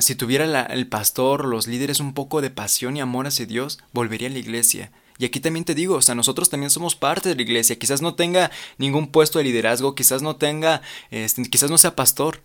si 0.00 0.14
tuviera 0.14 0.62
el 0.64 0.87
pastor, 0.87 1.46
los 1.46 1.66
líderes 1.66 2.00
un 2.00 2.12
poco 2.12 2.42
de 2.42 2.50
pasión 2.50 2.96
y 2.96 3.00
amor 3.00 3.26
hacia 3.26 3.46
Dios, 3.46 3.78
volvería 3.92 4.28
a 4.28 4.30
la 4.33 4.38
iglesia. 4.38 4.92
Y 5.18 5.24
aquí 5.24 5.40
también 5.40 5.64
te 5.64 5.74
digo, 5.74 5.96
o 5.96 6.03
sea, 6.03 6.14
nosotros 6.14 6.50
también 6.50 6.70
somos 6.70 6.96
parte 6.96 7.29
de 7.29 7.37
la 7.37 7.42
iglesia. 7.42 7.79
Quizás 7.79 8.03
no 8.03 8.14
tenga 8.14 8.50
ningún 8.79 9.09
puesto 9.09 9.38
de 9.38 9.44
liderazgo, 9.44 9.94
quizás 9.94 10.22
no 10.22 10.37
tenga, 10.37 10.83
este, 11.11 11.42
quizás 11.44 11.70
no 11.70 11.79
sea 11.79 11.94
pastor, 11.94 12.40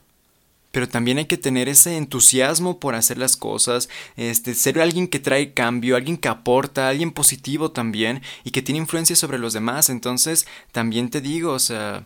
pero 0.71 0.87
también 0.87 1.17
hay 1.17 1.25
que 1.25 1.37
tener 1.37 1.67
ese 1.67 1.97
entusiasmo 1.97 2.79
por 2.79 2.93
hacer 2.93 3.17
las 3.17 3.37
cosas, 3.37 3.89
este, 4.17 4.53
ser 4.53 4.79
alguien 4.79 5.07
que 5.07 5.19
trae 5.19 5.53
cambio, 5.53 5.95
alguien 5.95 6.17
que 6.17 6.27
aporta, 6.27 6.89
alguien 6.89 7.11
positivo 7.11 7.71
también 7.71 8.21
y 8.43 8.51
que 8.51 8.61
tiene 8.61 8.79
influencia 8.79 9.15
sobre 9.15 9.39
los 9.39 9.53
demás. 9.53 9.89
Entonces, 9.89 10.45
también 10.71 11.09
te 11.09 11.21
digo, 11.21 11.53
o 11.53 11.59
sea, 11.59 12.05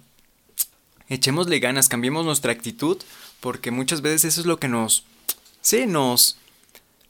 echémosle 1.10 1.60
ganas, 1.60 1.90
cambiemos 1.90 2.26
nuestra 2.26 2.54
actitud 2.54 2.98
porque 3.42 3.72
muchas 3.72 4.02
veces 4.02 4.26
eso 4.26 4.42
es 4.42 4.48
lo 4.48 4.58
que 4.58 4.70
nos, 4.70 5.04
sí, 5.60 5.86
nos, 5.86 6.38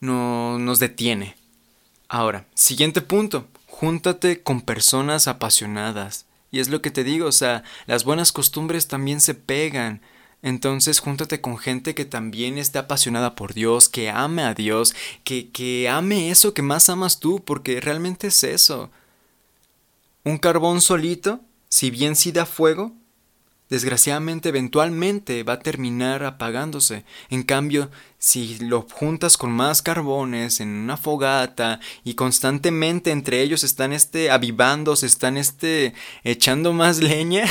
no, 0.00 0.58
nos 0.58 0.80
detiene. 0.80 1.36
Ahora, 2.14 2.46
siguiente 2.54 3.00
punto, 3.00 3.48
júntate 3.66 4.40
con 4.40 4.60
personas 4.60 5.26
apasionadas. 5.26 6.26
Y 6.52 6.60
es 6.60 6.68
lo 6.68 6.80
que 6.80 6.92
te 6.92 7.02
digo, 7.02 7.26
o 7.26 7.32
sea, 7.32 7.64
las 7.86 8.04
buenas 8.04 8.30
costumbres 8.30 8.86
también 8.86 9.20
se 9.20 9.34
pegan. 9.34 10.00
Entonces 10.40 11.00
júntate 11.00 11.40
con 11.40 11.58
gente 11.58 11.96
que 11.96 12.04
también 12.04 12.56
esté 12.56 12.78
apasionada 12.78 13.34
por 13.34 13.52
Dios, 13.52 13.88
que 13.88 14.10
ame 14.10 14.44
a 14.44 14.54
Dios, 14.54 14.94
que, 15.24 15.50
que 15.50 15.88
ame 15.88 16.30
eso 16.30 16.54
que 16.54 16.62
más 16.62 16.88
amas 16.88 17.18
tú, 17.18 17.42
porque 17.44 17.80
realmente 17.80 18.28
es 18.28 18.44
eso. 18.44 18.92
Un 20.22 20.38
carbón 20.38 20.82
solito, 20.82 21.40
si 21.68 21.90
bien 21.90 22.14
sí 22.14 22.30
da 22.30 22.46
fuego, 22.46 22.92
desgraciadamente 23.70 24.50
eventualmente 24.50 25.42
va 25.42 25.54
a 25.54 25.58
terminar 25.60 26.24
apagándose. 26.24 27.04
En 27.30 27.42
cambio, 27.42 27.90
si 28.18 28.58
lo 28.58 28.82
juntas 28.82 29.36
con 29.36 29.50
más 29.50 29.82
carbones 29.82 30.60
en 30.60 30.68
una 30.68 30.96
fogata 30.96 31.80
y 32.04 32.14
constantemente 32.14 33.10
entre 33.10 33.42
ellos 33.42 33.64
están 33.64 33.92
este 33.92 34.30
avivándose, 34.30 35.06
están 35.06 35.36
este 35.36 35.94
echando 36.22 36.72
más 36.72 36.98
leña, 37.02 37.44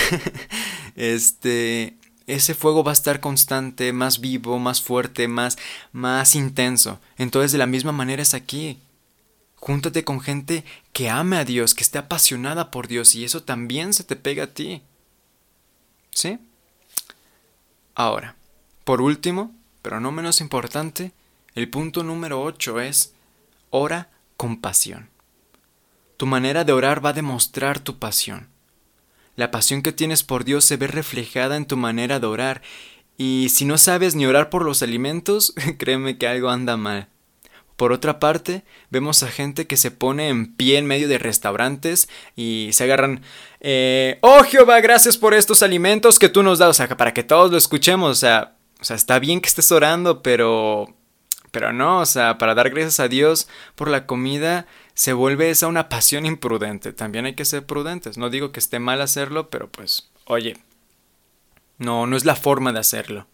este 0.95 1.97
ese 2.26 2.54
fuego 2.54 2.86
va 2.86 2.91
a 2.91 2.93
estar 2.93 3.19
constante, 3.19 3.91
más 3.91 4.21
vivo, 4.21 4.58
más 4.58 4.82
fuerte, 4.82 5.28
más 5.28 5.58
más 5.91 6.36
intenso. 6.36 6.99
Entonces, 7.17 7.52
de 7.52 7.58
la 7.58 7.67
misma 7.67 7.91
manera 7.91 8.21
es 8.21 8.34
aquí. 8.34 8.80
Júntate 9.56 10.04
con 10.04 10.19
gente 10.21 10.63
que 10.93 11.10
ame 11.10 11.38
a 11.38 11.45
Dios, 11.45 11.73
que 11.73 11.84
esté 11.84 11.97
apasionada 11.97 12.69
por 12.71 12.88
Dios 12.88 13.15
y 13.15 13.23
eso 13.23 13.43
también 13.43 13.93
se 13.93 14.04
te 14.04 14.15
pega 14.15 14.45
a 14.45 14.54
ti. 14.54 14.84
¿Sí? 16.13 16.39
Ahora, 17.95 18.36
por 18.84 19.02
último, 19.02 19.56
pero 19.82 19.99
no 19.99 20.12
menos 20.12 20.41
importante, 20.41 21.12
el 21.56 21.69
punto 21.69 22.04
número 22.04 22.41
8 22.41 22.80
es 22.82 23.13
ora 23.69 24.10
con 24.38 24.62
pasión. 24.62 25.10
Tu 26.17 26.26
manera 26.26 26.63
de 26.63 26.73
orar 26.73 27.04
va 27.04 27.10
a 27.10 27.13
demostrar 27.13 27.80
tu 27.80 27.99
pasión. 27.99 28.47
La 29.36 29.52
pasión 29.52 29.82
que 29.82 29.91
tienes 29.91 30.23
por 30.23 30.43
Dios 30.43 30.63
se 30.63 30.78
ve 30.78 30.88
reflejada 30.88 31.58
en 31.58 31.65
tu 31.65 31.76
manera 31.78 32.19
de 32.19 32.28
orar, 32.28 32.62
y 33.17 33.49
si 33.49 33.65
no 33.65 33.78
sabes 33.78 34.15
ni 34.15 34.26
orar 34.26 34.49
por 34.49 34.63
los 34.63 34.82
alimentos, 34.82 35.54
créeme 35.78 36.17
que 36.17 36.28
algo 36.28 36.49
anda 36.49 36.78
mal. 36.78 37.08
Por 37.84 37.91
otra 37.91 38.17
parte, 38.17 38.63
vemos 38.91 39.24
a 39.24 39.28
gente 39.28 39.67
que 39.67 39.76
se 39.76 39.91
pone 39.91 40.30
en 40.30 40.56
pie 40.56 40.78
en 40.78 40.86
medio 40.86 41.10
de 41.10 41.17
restaurantes 41.17 42.08
y 42.34 42.69
se 42.72 42.86
agarran, 42.86 43.22
eh, 43.60 44.19
oh 44.22 44.41
Jehová, 44.46 44.80
gracias 44.80 45.17
por 45.17 45.34
estos 45.34 45.62
alimentos 45.62 46.17
que 46.17 46.30
tú 46.30 46.43
nos 46.43 46.60
das, 46.60 46.69
o 46.69 46.74
sea, 46.76 46.96
para 46.96 47.13
que 47.13 47.24
todos 47.24 47.52
lo 47.52 47.58
escuchemos, 47.58 48.10
o 48.10 48.15
sea, 48.15 48.56
o 48.80 48.86
sea, 48.86 48.96
está 48.96 49.19
bien 49.19 49.41
que 49.41 49.50
estés 49.50 49.69
orando, 49.69 50.24
pero, 50.24 50.96
pero 51.52 51.74
no, 51.74 52.00
o 52.00 52.06
sea, 52.06 52.38
para 52.38 52.56
dar 52.56 52.69
gracias 52.69 53.02
a 53.02 53.10
Dios 53.10 53.50
por 53.76 53.89
la 53.89 54.06
comida 54.06 54.65
se 54.93 55.12
vuelve 55.12 55.50
esa 55.50 55.67
una 55.67 55.89
pasión 55.89 56.26
imprudente. 56.26 56.93
También 56.93 57.26
hay 57.26 57.36
que 57.36 57.43
ser 57.43 57.65
prudentes. 57.65 58.17
No 58.17 58.30
digo 58.30 58.54
que 58.54 58.62
esté 58.62 58.80
mal 58.80 59.02
hacerlo, 59.02 59.50
pero 59.50 59.69
pues, 59.69 60.10
oye, 60.24 60.56
no, 61.80 62.08
no 62.08 62.15
es 62.15 62.24
la 62.24 62.38
forma 62.38 62.72
de 62.72 62.80
hacerlo. 62.80 63.28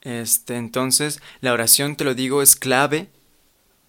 Este, 0.00 0.56
entonces, 0.56 1.20
la 1.42 1.52
oración, 1.52 1.96
te 1.96 2.04
lo 2.04 2.14
digo, 2.14 2.40
es 2.40 2.56
clave 2.56 3.10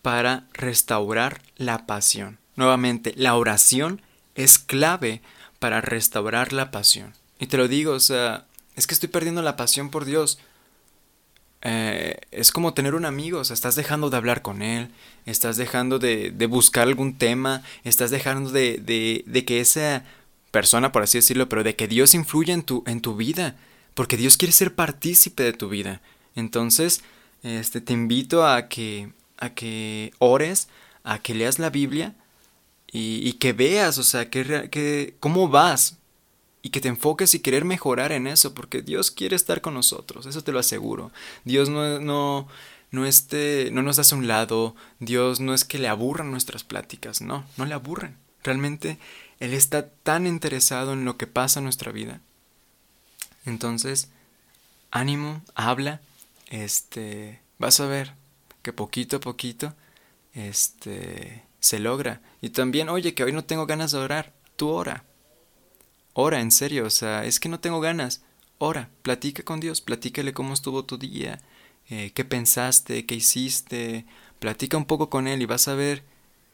para 0.05 0.45
restaurar 0.53 1.41
la 1.57 1.87
pasión. 1.87 2.37
Nuevamente, 2.55 3.15
la 3.17 3.33
oración 3.33 4.03
es 4.35 4.59
clave 4.59 5.23
para 5.57 5.81
restaurar 5.81 6.53
la 6.53 6.69
pasión. 6.69 7.15
Y 7.39 7.47
te 7.47 7.57
lo 7.57 7.67
digo, 7.67 7.93
o 7.93 7.99
sea, 7.99 8.45
es 8.75 8.85
que 8.85 8.93
estoy 8.93 9.09
perdiendo 9.09 9.41
la 9.41 9.55
pasión 9.55 9.89
por 9.89 10.05
Dios. 10.05 10.37
Eh, 11.63 12.19
es 12.29 12.51
como 12.51 12.75
tener 12.75 12.93
un 12.93 13.03
amigo, 13.05 13.39
o 13.39 13.43
sea, 13.43 13.55
estás 13.55 13.73
dejando 13.73 14.11
de 14.11 14.17
hablar 14.17 14.43
con 14.43 14.61
él, 14.61 14.91
estás 15.25 15.57
dejando 15.57 15.97
de, 15.97 16.29
de 16.29 16.45
buscar 16.45 16.83
algún 16.87 17.17
tema, 17.17 17.63
estás 17.83 18.11
dejando 18.11 18.51
de, 18.51 18.77
de, 18.77 19.23
de, 19.25 19.43
que 19.43 19.59
esa 19.59 20.05
persona, 20.51 20.91
por 20.91 21.01
así 21.01 21.17
decirlo, 21.17 21.49
pero 21.49 21.63
de 21.63 21.75
que 21.75 21.87
Dios 21.87 22.13
influya 22.13 22.53
en 22.53 22.61
tu, 22.61 22.83
en 22.85 23.01
tu 23.01 23.15
vida, 23.15 23.55
porque 23.95 24.17
Dios 24.17 24.37
quiere 24.37 24.51
ser 24.51 24.75
partícipe 24.75 25.41
de 25.41 25.53
tu 25.53 25.67
vida. 25.67 25.99
Entonces, 26.35 27.01
este, 27.41 27.81
te 27.81 27.93
invito 27.93 28.45
a 28.45 28.67
que 28.67 29.09
a 29.37 29.53
que 29.53 30.13
ores, 30.19 30.67
a 31.03 31.19
que 31.19 31.33
leas 31.33 31.59
la 31.59 31.69
Biblia 31.69 32.15
y, 32.91 33.33
que 33.33 33.51
veas, 33.51 33.97
o 33.97 34.03
sea, 34.03 34.29
que, 34.29 34.69
que, 34.69 35.15
cómo 35.19 35.49
vas 35.49 35.97
y 36.61 36.69
que 36.69 36.79
te 36.79 36.87
enfoques 36.87 37.35
y 37.35 37.39
querer 37.39 37.65
mejorar 37.65 38.11
en 38.11 38.25
eso, 38.25 38.53
porque 38.53 38.81
Dios 38.81 39.11
quiere 39.11 39.35
estar 39.35 39.61
con 39.61 39.73
nosotros, 39.73 40.25
eso 40.25 40.43
te 40.43 40.51
lo 40.51 40.59
aseguro. 40.59 41.11
Dios 41.43 41.69
no, 41.69 41.99
no, 41.99 42.47
no, 42.91 43.05
este, 43.05 43.69
no 43.71 43.81
nos 43.81 43.99
hace 43.99 44.15
un 44.15 44.27
lado, 44.27 44.75
Dios 44.99 45.41
no 45.41 45.53
es 45.53 45.65
que 45.65 45.77
le 45.77 45.89
aburran 45.89 46.31
nuestras 46.31 46.63
pláticas, 46.63 47.21
no, 47.21 47.45
no 47.57 47.65
le 47.65 47.73
aburren. 47.73 48.17
Realmente 48.43 48.97
Él 49.39 49.53
está 49.53 49.89
tan 49.89 50.25
interesado 50.25 50.93
en 50.93 51.03
lo 51.03 51.17
que 51.17 51.27
pasa 51.27 51.59
en 51.59 51.65
nuestra 51.65 51.91
vida. 51.91 52.21
Entonces, 53.45 54.09
ánimo, 54.89 55.43
habla, 55.53 56.01
este, 56.49 57.41
vas 57.59 57.79
a 57.79 57.88
ver, 57.88 58.13
que 58.66 58.74
poquito 58.74 59.18
a 59.18 59.20
poquito 59.20 59.76
este 60.34 61.43
se 61.59 61.78
logra. 61.78 62.22
Y 62.41 62.49
también, 62.49 62.89
oye, 62.89 63.13
que 63.13 63.24
hoy 63.24 63.32
no 63.32 63.45
tengo 63.45 63.68
ganas 63.68 63.91
de 63.91 63.99
orar, 63.99 64.34
tú 64.55 64.70
ora. 64.70 65.05
Ora, 66.13 66.41
en 66.41 66.49
serio, 66.49 66.86
o 66.86 66.89
sea, 66.89 67.26
es 67.26 67.39
que 67.39 67.47
no 67.47 67.59
tengo 67.59 67.80
ganas. 67.80 68.24
Ora, 68.57 68.89
platica 69.03 69.43
con 69.43 69.59
Dios, 69.59 69.82
platícale 69.82 70.34
cómo 70.34 70.55
estuvo 70.55 70.84
tu 70.84 70.97
día, 70.97 71.39
eh, 71.89 72.11
qué 72.16 72.26
pensaste, 72.26 73.05
qué 73.05 73.13
hiciste, 73.13 74.05
platica 74.39 74.78
un 74.78 74.86
poco 74.86 75.11
con 75.11 75.28
Él 75.28 75.43
y 75.43 75.45
vas 75.45 75.68
a 75.68 75.76
ver 75.76 76.03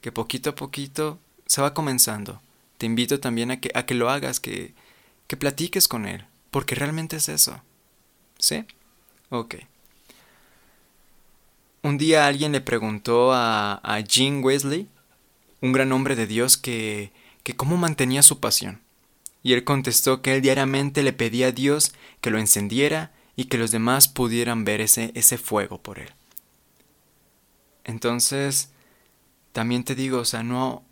que 0.01 0.11
poquito 0.11 0.49
a 0.49 0.55
poquito 0.55 1.17
se 1.45 1.61
va 1.61 1.73
comenzando. 1.73 2.41
Te 2.77 2.87
invito 2.87 3.21
también 3.21 3.51
a 3.51 3.61
que, 3.61 3.71
a 3.73 3.85
que 3.85 3.93
lo 3.93 4.09
hagas, 4.09 4.41
que, 4.41 4.73
que 5.27 5.37
platiques 5.37 5.87
con 5.87 6.05
Él, 6.05 6.25
porque 6.49 6.75
realmente 6.75 7.15
es 7.15 7.29
eso. 7.29 7.61
¿Sí? 8.37 8.65
Ok. 9.29 9.55
Un 11.83 11.97
día 11.97 12.27
alguien 12.27 12.51
le 12.51 12.61
preguntó 12.61 13.33
a, 13.33 13.75
a 13.83 13.99
Jean 14.01 14.43
Wesley, 14.43 14.87
un 15.61 15.71
gran 15.71 15.91
hombre 15.91 16.15
de 16.15 16.27
Dios, 16.27 16.57
que, 16.57 17.11
que 17.43 17.55
cómo 17.55 17.77
mantenía 17.77 18.21
su 18.21 18.39
pasión. 18.39 18.81
Y 19.43 19.53
él 19.53 19.63
contestó 19.63 20.21
que 20.21 20.35
él 20.35 20.41
diariamente 20.41 21.01
le 21.01 21.13
pedía 21.13 21.47
a 21.47 21.51
Dios 21.51 21.93
que 22.21 22.29
lo 22.29 22.37
encendiera 22.37 23.11
y 23.35 23.45
que 23.45 23.57
los 23.57 23.71
demás 23.71 24.07
pudieran 24.07 24.63
ver 24.65 24.81
ese, 24.81 25.11
ese 25.15 25.37
fuego 25.37 25.81
por 25.81 25.97
él. 25.97 26.09
Entonces, 27.83 28.69
también 29.51 29.83
te 29.83 29.95
digo, 29.95 30.19
o 30.19 30.25
sea, 30.25 30.43
no, 30.43 30.83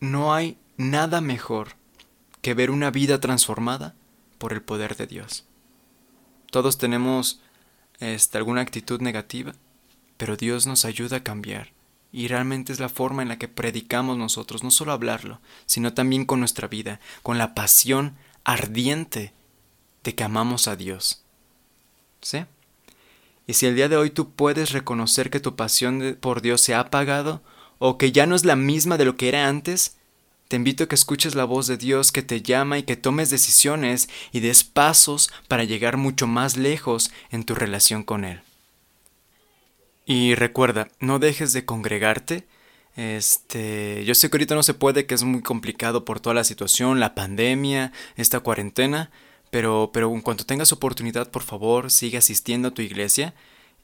no 0.00 0.32
hay 0.32 0.58
nada 0.78 1.20
mejor 1.20 1.76
que 2.40 2.54
ver 2.54 2.70
una 2.70 2.90
vida 2.90 3.20
transformada 3.20 3.94
por 4.38 4.52
el 4.52 4.62
poder 4.62 4.96
de 4.96 5.06
Dios. 5.06 5.44
Todos 6.50 6.78
tenemos 6.78 7.42
este, 8.00 8.38
alguna 8.38 8.60
actitud 8.60 9.00
negativa, 9.00 9.54
pero 10.16 10.36
Dios 10.36 10.66
nos 10.66 10.84
ayuda 10.84 11.18
a 11.18 11.22
cambiar. 11.22 11.72
Y 12.12 12.28
realmente 12.28 12.72
es 12.72 12.80
la 12.80 12.88
forma 12.88 13.22
en 13.22 13.28
la 13.28 13.38
que 13.38 13.48
predicamos 13.48 14.16
nosotros, 14.16 14.64
no 14.64 14.70
solo 14.70 14.92
hablarlo, 14.92 15.40
sino 15.66 15.92
también 15.92 16.24
con 16.24 16.40
nuestra 16.40 16.68
vida, 16.68 17.00
con 17.22 17.36
la 17.38 17.54
pasión 17.54 18.16
ardiente 18.44 19.32
de 20.04 20.14
que 20.14 20.24
amamos 20.24 20.68
a 20.68 20.76
Dios. 20.76 21.22
¿Sí? 22.20 22.44
Y 23.46 23.54
si 23.54 23.66
el 23.66 23.76
día 23.76 23.88
de 23.88 23.96
hoy 23.96 24.10
tú 24.10 24.30
puedes 24.30 24.72
reconocer 24.72 25.30
que 25.30 25.40
tu 25.40 25.56
pasión 25.56 26.16
por 26.20 26.42
Dios 26.42 26.60
se 26.60 26.74
ha 26.74 26.80
apagado, 26.80 27.42
o 27.78 27.98
que 27.98 28.12
ya 28.12 28.26
no 28.26 28.34
es 28.34 28.44
la 28.44 28.56
misma 28.56 28.96
de 28.96 29.04
lo 29.04 29.16
que 29.16 29.28
era 29.28 29.48
antes, 29.48 29.95
te 30.48 30.56
invito 30.56 30.84
a 30.84 30.88
que 30.88 30.94
escuches 30.94 31.34
la 31.34 31.44
voz 31.44 31.66
de 31.66 31.76
Dios 31.76 32.12
que 32.12 32.22
te 32.22 32.42
llama 32.42 32.78
y 32.78 32.84
que 32.84 32.96
tomes 32.96 33.30
decisiones 33.30 34.08
y 34.32 34.40
des 34.40 34.64
pasos 34.64 35.30
para 35.48 35.64
llegar 35.64 35.96
mucho 35.96 36.26
más 36.26 36.56
lejos 36.56 37.10
en 37.30 37.44
tu 37.44 37.54
relación 37.54 38.02
con 38.02 38.24
Él. 38.24 38.40
Y 40.04 40.36
recuerda, 40.36 40.88
no 41.00 41.18
dejes 41.18 41.52
de 41.52 41.64
congregarte. 41.64 42.46
Este, 42.94 44.04
yo 44.04 44.14
sé 44.14 44.30
que 44.30 44.36
ahorita 44.36 44.54
no 44.54 44.62
se 44.62 44.72
puede, 44.72 45.04
que 45.06 45.14
es 45.14 45.24
muy 45.24 45.42
complicado 45.42 46.04
por 46.04 46.20
toda 46.20 46.34
la 46.34 46.44
situación, 46.44 47.00
la 47.00 47.14
pandemia, 47.14 47.92
esta 48.16 48.40
cuarentena, 48.40 49.10
pero, 49.50 49.90
pero 49.92 50.12
en 50.14 50.20
cuanto 50.20 50.46
tengas 50.46 50.72
oportunidad, 50.72 51.30
por 51.30 51.42
favor, 51.42 51.90
sigue 51.90 52.18
asistiendo 52.18 52.68
a 52.68 52.70
tu 52.70 52.82
iglesia. 52.82 53.34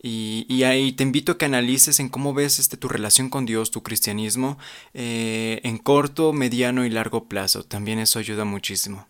Y, 0.03 0.65
ahí 0.65 0.93
te 0.93 1.05
invito 1.05 1.33
a 1.33 1.39
que 1.39 1.45
analices 1.45 2.01
en 2.01 2.09
cómo 2.09 2.35
ves 2.35 2.59
este, 2.59 2.77
tu 2.77 2.89
relación 2.89 3.31
con 3.31 3.47
Dios, 3.47 3.71
tu 3.71 3.83
cristianismo, 3.85 4.59
eh, 4.95 5.61
en 5.63 5.79
corto, 5.79 6.33
mediano 6.33 6.85
y 6.85 6.91
largo 6.91 7.25
plazo. 7.25 7.63
También 7.63 8.01
eso 8.01 8.19
ayuda 8.19 8.45
muchísimo. 8.45 9.07